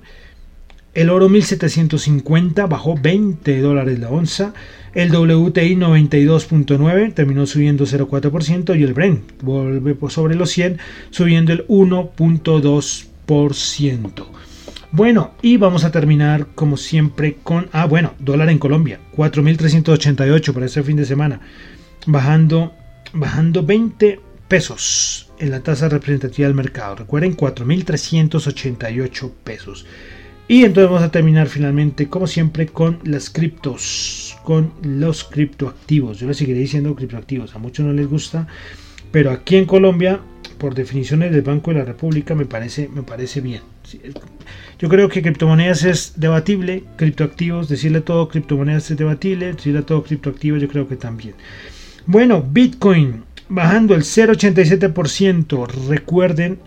El 0.95 1.11
oro 1.11 1.29
1750 1.29 2.67
bajó 2.67 2.97
20 2.97 3.61
dólares 3.61 3.99
la 3.99 4.11
onza. 4.11 4.55
El 4.95 5.11
WTI 5.11 5.77
92.9 5.77 7.13
terminó 7.15 7.47
subiendo 7.47 7.85
0,4% 7.85 8.79
y 8.79 8.85
el 8.85 8.95
Brent 8.95 9.43
vuelve 9.43 9.97
sobre 10.09 10.37
los 10.37 10.51
100 10.51 10.79
subiendo 11.11 11.53
el 11.53 11.67
1.2%. 11.67 14.27
Bueno, 14.97 15.33
y 15.43 15.57
vamos 15.57 15.83
a 15.83 15.91
terminar 15.91 16.47
como 16.55 16.77
siempre 16.77 17.39
con, 17.43 17.67
ah, 17.73 17.85
bueno, 17.85 18.15
dólar 18.21 18.49
en 18.49 18.61
Colombia, 18.61 19.01
4.388 19.17 20.53
para 20.53 20.67
este 20.67 20.85
fin 20.85 20.97
de 20.97 21.05
semana, 21.05 21.41
bajando, 22.07 22.73
bajando 23.13 23.65
20 23.65 24.21
pesos 24.47 25.33
en 25.41 25.51
la 25.51 25.65
tasa 25.65 25.89
representativa 25.89 26.47
del 26.47 26.55
mercado. 26.55 26.95
Recuerden, 26.95 27.37
4.388 27.37 29.33
pesos. 29.43 29.85
Y 30.47 30.63
entonces 30.63 30.89
vamos 30.89 31.03
a 31.03 31.11
terminar 31.11 31.49
finalmente, 31.49 32.09
como 32.09 32.29
siempre, 32.29 32.69
con 32.69 33.01
las 33.03 33.31
criptos, 33.31 34.37
con 34.45 34.75
los 34.81 35.25
criptoactivos. 35.25 36.21
Yo 36.21 36.29
les 36.29 36.37
seguiré 36.37 36.61
diciendo 36.61 36.95
criptoactivos, 36.95 37.57
a 37.57 37.59
muchos 37.59 37.85
no 37.85 37.93
les 37.93 38.07
gusta, 38.07 38.47
pero 39.11 39.33
aquí 39.33 39.57
en 39.57 39.67
Colombia, 39.67 40.21
por 40.57 40.77
definiciones 40.77 41.33
del 41.33 41.43
Banco 41.43 41.73
de 41.73 41.79
la 41.79 41.85
República, 41.85 42.37
me 42.37 42.47
parece, 42.47 42.89
me 42.89 43.03
parece 43.03 43.41
bien. 43.41 43.74
Yo 44.79 44.89
creo 44.89 45.09
que 45.09 45.23
criptomonedas 45.23 45.85
es 45.85 46.15
debatible, 46.17 46.85
criptoactivos, 46.97 47.69
decirle 47.69 48.01
todo 48.01 48.29
criptomonedas 48.29 48.91
es 48.91 48.97
debatible, 48.97 49.53
decirle 49.53 49.83
todo 49.83 50.03
criptoactivos 50.03 50.61
yo 50.61 50.69
creo 50.69 50.89
que 50.89 50.97
también. 50.97 51.35
Bueno, 52.07 52.43
Bitcoin 52.43 53.25
bajando 53.49 53.95
el 53.95 54.03
0,87%. 54.03 55.67
Recuerden 55.89 56.59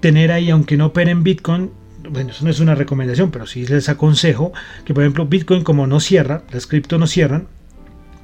tener 0.00 0.32
ahí, 0.32 0.50
aunque 0.50 0.76
no 0.76 0.86
operen 0.86 1.22
Bitcoin, 1.22 1.70
bueno, 2.08 2.30
eso 2.30 2.44
no 2.44 2.50
es 2.50 2.60
una 2.60 2.74
recomendación, 2.74 3.30
pero 3.30 3.46
sí 3.46 3.66
les 3.66 3.88
aconsejo 3.88 4.52
que, 4.84 4.94
por 4.94 5.02
ejemplo, 5.02 5.26
Bitcoin 5.26 5.64
como 5.64 5.86
no 5.86 6.00
cierra, 6.00 6.42
las 6.52 6.66
cripto 6.66 6.98
no 6.98 7.06
cierran, 7.06 7.48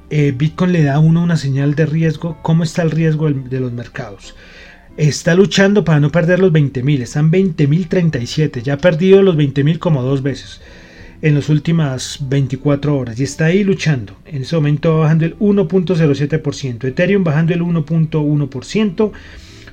eh, 0.09 0.33
Bitcoin 0.35 0.71
le 0.71 0.83
da 0.83 0.95
a 0.95 0.99
uno 0.99 1.23
una 1.23 1.37
señal 1.37 1.75
de 1.75 1.85
riesgo, 1.85 2.37
cómo 2.41 2.63
está 2.63 2.81
el 2.83 2.91
riesgo 2.91 3.29
de 3.29 3.59
los 3.59 3.71
mercados 3.71 4.35
está 4.97 5.35
luchando 5.35 5.83
para 5.83 5.99
no 5.99 6.11
perder 6.11 6.39
los 6.39 6.51
20.000. 6.51 7.01
Están 7.01 7.31
20.037. 7.31 8.61
Ya 8.61 8.73
ha 8.73 8.77
perdido 8.77 9.21
los 9.21 9.35
20.000 9.35 9.79
como 9.79 10.03
dos 10.03 10.21
veces 10.21 10.61
en 11.21 11.35
las 11.35 11.49
últimas 11.49 12.19
24 12.21 12.97
horas. 12.97 13.19
Y 13.19 13.23
está 13.23 13.45
ahí 13.45 13.63
luchando. 13.63 14.15
En 14.25 14.41
ese 14.43 14.55
momento 14.55 14.99
bajando 14.99 15.25
el 15.25 15.37
1.07%. 15.39 16.83
Ethereum 16.85 17.23
bajando 17.23 17.53
el 17.53 17.61
1.1%. 17.61 19.11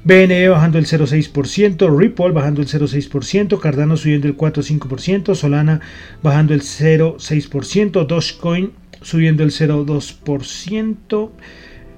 BNE 0.03 0.49
bajando 0.49 0.79
el 0.79 0.87
0,6%, 0.87 1.99
Ripple 1.99 2.31
bajando 2.31 2.63
el 2.63 2.69
0,6%, 2.69 3.61
Cardano 3.61 3.99
subiendo 3.99 4.29
el 4.29 4.37
4,5%, 4.37 5.35
Solana 5.35 5.83
bajando 6.23 6.55
el 6.55 6.63
0,6%, 6.63 8.07
Dogecoin 8.07 8.73
subiendo 9.03 9.43
el 9.43 9.51
0,2%, 9.51 11.31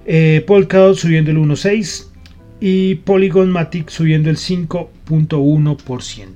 eh, 0.06 0.44
Polkadot 0.44 0.96
subiendo 0.96 1.30
el 1.30 1.38
1,6%, 1.38 2.12
y 2.64 2.94
Polygon 2.94 3.51
Matic 3.51 3.90
subiendo 3.90 4.31
el 4.31 4.37
5.1%. 4.37 6.27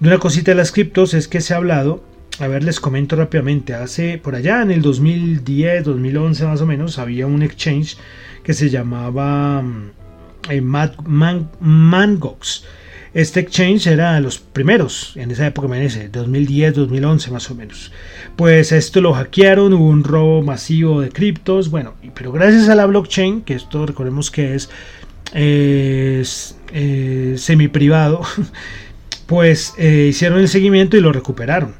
De 0.00 0.08
una 0.08 0.18
cosita 0.18 0.50
de 0.50 0.56
las 0.56 0.72
criptos 0.72 1.14
es 1.14 1.28
que 1.28 1.40
se 1.40 1.54
ha 1.54 1.58
hablado, 1.58 2.02
a 2.40 2.48
ver 2.48 2.64
les 2.64 2.80
comento 2.80 3.14
rápidamente, 3.14 3.72
hace 3.72 4.18
por 4.18 4.34
allá 4.34 4.62
en 4.62 4.72
el 4.72 4.82
2010, 4.82 5.84
2011 5.84 6.46
más 6.46 6.60
o 6.62 6.66
menos, 6.66 6.98
había 6.98 7.28
un 7.28 7.44
exchange 7.44 7.96
que 8.42 8.54
se 8.54 8.70
llamaba 8.70 9.62
eh, 10.50 10.60
Mangox. 11.60 12.64
Este 13.14 13.38
exchange 13.38 13.86
era 13.86 14.14
de 14.14 14.20
los 14.20 14.38
primeros 14.38 15.12
en 15.16 15.30
esa 15.30 15.46
época, 15.46 15.68
me 15.68 15.86
2010, 15.86 16.74
2011 16.74 17.30
más 17.30 17.48
o 17.52 17.54
menos. 17.54 17.92
Pues 18.34 18.72
esto 18.72 19.00
lo 19.00 19.12
hackearon, 19.12 19.74
hubo 19.74 19.86
un 19.86 20.02
robo 20.02 20.42
masivo 20.42 21.02
de 21.02 21.10
criptos, 21.10 21.70
bueno, 21.70 21.94
pero 22.14 22.32
gracias 22.32 22.68
a 22.68 22.74
la 22.74 22.86
blockchain, 22.86 23.42
que 23.42 23.54
esto 23.54 23.86
recordemos 23.86 24.32
que 24.32 24.56
es, 24.56 24.68
eh, 25.34 26.24
semi 27.36 27.68
privado, 27.68 28.22
pues 29.26 29.74
eh, 29.78 30.08
hicieron 30.10 30.40
el 30.40 30.48
seguimiento 30.48 30.96
y 30.96 31.00
lo 31.00 31.12
recuperaron. 31.12 31.74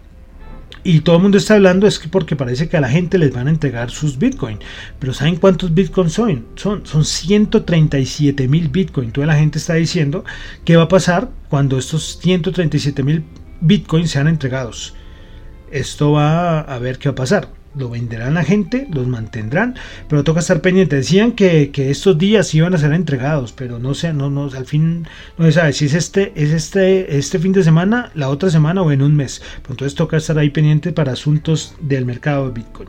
Y 0.85 1.01
todo 1.01 1.17
el 1.17 1.23
mundo 1.23 1.39
está 1.39 1.55
hablando 1.55 1.87
es 1.87 2.01
que 2.01 2.09
porque 2.09 2.35
parece 2.35 2.69
que 2.69 2.77
a 2.77 2.81
la 2.81 2.89
gente 2.89 3.17
les 3.17 3.33
van 3.33 3.47
a 3.47 3.51
entregar 3.51 3.91
sus 3.91 4.19
Bitcoin. 4.19 4.59
Pero 4.99 5.15
¿saben 5.15 5.37
cuántos 5.37 5.73
Bitcoin 5.73 6.11
son? 6.11 6.47
Son, 6.57 6.85
son 6.85 7.05
137 7.05 8.49
mil 8.49 8.69
Bitcoin. 8.69 9.13
Toda 9.13 9.29
la 9.29 9.37
gente 9.37 9.59
está 9.59 9.75
diciendo 9.75 10.25
qué 10.65 10.77
va 10.77 10.85
a 10.85 10.89
pasar 10.89 11.31
cuando 11.49 11.79
estos 11.79 12.19
137 12.21 13.05
mil 13.05 13.23
Bitcoin 13.61 14.09
sean 14.09 14.27
entregados. 14.27 14.95
Esto 15.71 16.13
va 16.13 16.61
a 16.61 16.79
ver 16.81 16.99
qué 16.99 17.09
va 17.09 17.13
a 17.13 17.17
pasar 17.17 17.62
lo 17.75 17.89
venderán 17.89 18.37
a 18.37 18.45
gente, 18.45 18.87
los 18.91 19.07
mantendrán, 19.07 19.75
pero 20.09 20.25
toca 20.25 20.41
estar 20.41 20.61
pendiente. 20.61 20.97
Decían 20.97 21.33
que, 21.33 21.71
estos 21.75 22.19
días 22.19 22.55
iban 22.55 22.75
a 22.75 22.79
ser 22.79 22.93
entregados, 22.93 23.53
pero 23.53 23.79
no 23.79 23.95
sé, 23.95 24.13
no, 24.13 24.31
no, 24.31 24.45
al 24.45 24.67
fin 24.67 25.07
no 25.39 25.47
se 25.47 25.53
sabe 25.53 25.73
si 25.73 25.87
es 25.87 25.95
este, 25.95 26.33
es 26.35 26.51
este, 26.51 27.17
este 27.17 27.39
fin 27.39 27.53
de 27.53 27.63
semana, 27.63 28.11
la 28.15 28.29
otra 28.29 28.51
semana 28.51 28.83
o 28.83 28.93
en 28.93 29.03
un 29.03 29.17
mes. 29.17 29.43
entonces 29.69 29.95
toca 29.95 30.17
estar 30.17 30.39
ahí 30.39 30.51
pendiente 30.51 30.93
para 30.93 31.13
asuntos 31.13 31.75
del 31.81 32.05
mercado 32.05 32.47
de 32.47 32.55
Bitcoin. 32.55 32.89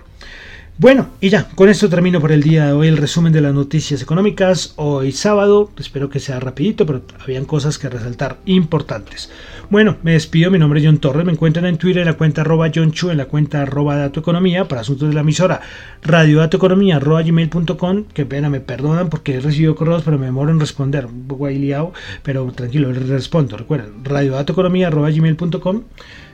Bueno, 0.79 1.09
y 1.21 1.29
ya, 1.29 1.49
con 1.49 1.69
esto 1.69 1.87
termino 1.87 2.19
por 2.19 2.31
el 2.31 2.41
día 2.41 2.65
de 2.65 2.71
hoy 2.73 2.87
el 2.87 2.97
resumen 2.97 3.31
de 3.31 3.41
las 3.41 3.53
noticias 3.53 4.01
económicas. 4.01 4.73
Hoy 4.75 5.11
sábado, 5.11 5.69
espero 5.77 6.09
que 6.09 6.19
sea 6.19 6.39
rapidito, 6.39 6.87
pero 6.87 7.03
habían 7.19 7.45
cosas 7.45 7.77
que 7.77 7.89
resaltar 7.89 8.37
importantes. 8.45 9.29
Bueno, 9.69 9.97
me 10.01 10.13
despido, 10.13 10.49
mi 10.49 10.57
nombre 10.57 10.79
es 10.79 10.85
John 10.87 10.97
Torres, 10.97 11.25
me 11.25 11.31
encuentran 11.31 11.67
en 11.67 11.77
Twitter 11.77 12.01
en 12.01 12.07
la 12.07 12.17
cuenta 12.17 12.41
arroba 12.41 12.71
John 12.73 12.91
Chu, 12.91 13.11
en 13.11 13.17
la 13.17 13.25
cuenta 13.25 13.61
arroba 13.61 13.97
Dato 13.97 14.19
Economía, 14.19 14.67
para 14.67 14.81
asuntos 14.81 15.09
de 15.09 15.13
la 15.13 15.21
emisora, 15.21 15.61
radiodatoeconomía 16.01 16.95
arroba 16.95 17.21
gmail.com, 17.21 18.05
que 18.11 18.25
pena, 18.25 18.49
me 18.49 18.59
perdonan 18.59 19.09
porque 19.09 19.35
he 19.35 19.39
recibido 19.41 19.75
correos, 19.75 20.01
pero 20.03 20.17
me 20.17 20.25
demoro 20.25 20.51
en 20.51 20.59
responder, 20.59 21.05
un 21.05 21.27
poco 21.27 21.45
ahí 21.45 21.59
liado, 21.59 21.93
pero 22.23 22.51
tranquilo, 22.51 22.91
les 22.91 23.07
respondo, 23.09 23.57
recuerden, 23.57 24.03
radiodatoeconomía 24.03 24.87
arroba 24.87 25.11
gmail.com, 25.11 25.83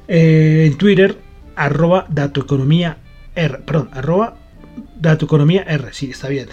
eh, 0.07 0.69
en 0.71 0.77
Twitter, 0.77 1.17
arroba 1.57 2.07
Economía 2.35 2.97
R, 3.35 3.59
perdón, 3.59 3.89
arroba 3.93 4.35
Dato 4.99 5.25
Economía 5.25 5.63
R, 5.63 5.93
sí, 5.93 6.11
está 6.11 6.27
bien. 6.27 6.47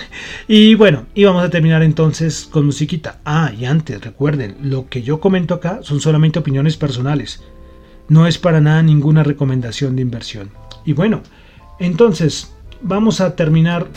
Y 0.46 0.74
bueno, 0.74 1.06
y 1.14 1.24
vamos 1.24 1.44
a 1.44 1.50
terminar 1.50 1.82
entonces 1.82 2.48
con 2.50 2.66
musiquita. 2.66 3.18
Ah, 3.24 3.52
y 3.56 3.64
antes, 3.64 4.00
recuerden, 4.00 4.56
lo 4.62 4.88
que 4.88 5.02
yo 5.02 5.20
comento 5.20 5.54
acá 5.54 5.80
son 5.82 6.00
solamente 6.00 6.38
opiniones 6.38 6.76
personales. 6.76 7.42
No 8.08 8.26
es 8.26 8.38
para 8.38 8.60
nada 8.60 8.82
ninguna 8.82 9.24
recomendación 9.24 9.96
de 9.96 10.02
inversión. 10.02 10.50
Y 10.84 10.92
bueno, 10.92 11.22
entonces, 11.80 12.52
vamos 12.80 13.20
a 13.20 13.34
terminar. 13.34 13.88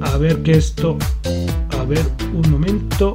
A 0.00 0.18
ver 0.18 0.42
que 0.42 0.52
esto... 0.52 0.98
A 1.78 1.84
ver, 1.84 2.04
un 2.34 2.50
momento. 2.50 3.14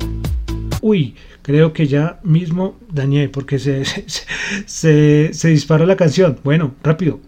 Uy, 0.81 1.15
creo 1.41 1.73
que 1.73 1.87
ya 1.87 2.19
mismo 2.23 2.77
dañé 2.89 3.27
porque 3.27 3.59
se, 3.59 3.83
se, 4.65 5.33
se 5.33 5.47
disparó 5.49 5.85
la 5.85 5.97
canción. 5.97 6.39
Bueno, 6.43 6.73
rápido, 6.83 7.19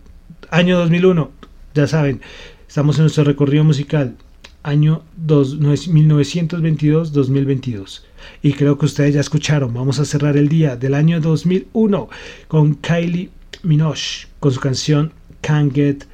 Año 0.54 0.78
2001, 0.78 1.32
ya 1.74 1.88
saben, 1.88 2.22
estamos 2.68 2.98
en 2.98 3.06
nuestro 3.06 3.24
recorrido 3.24 3.64
musical. 3.64 4.16
Año 4.62 5.02
1922-2022. 5.26 8.02
Y 8.44 8.54
creo 8.54 8.78
que 8.78 8.86
ustedes 8.86 9.16
ya 9.16 9.22
escucharon. 9.22 9.74
Vamos 9.74 9.98
a 9.98 10.06
cerrar 10.06 10.38
el 10.38 10.50
día 10.50 10.76
del 10.76 10.94
año 10.94 11.20
2001 11.20 12.08
con 12.48 12.76
Kylie 12.76 13.32
Minogue 13.64 14.28
con 14.40 14.52
su 14.52 14.60
canción 14.60 15.12
Can't 15.42 15.74
Get 15.74 16.06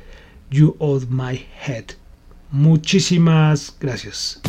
You 0.49 0.77
Out 0.79 1.09
My 1.09 1.45
Head. 1.67 1.87
Muchísimas 2.49 3.75
gracias. 3.77 4.41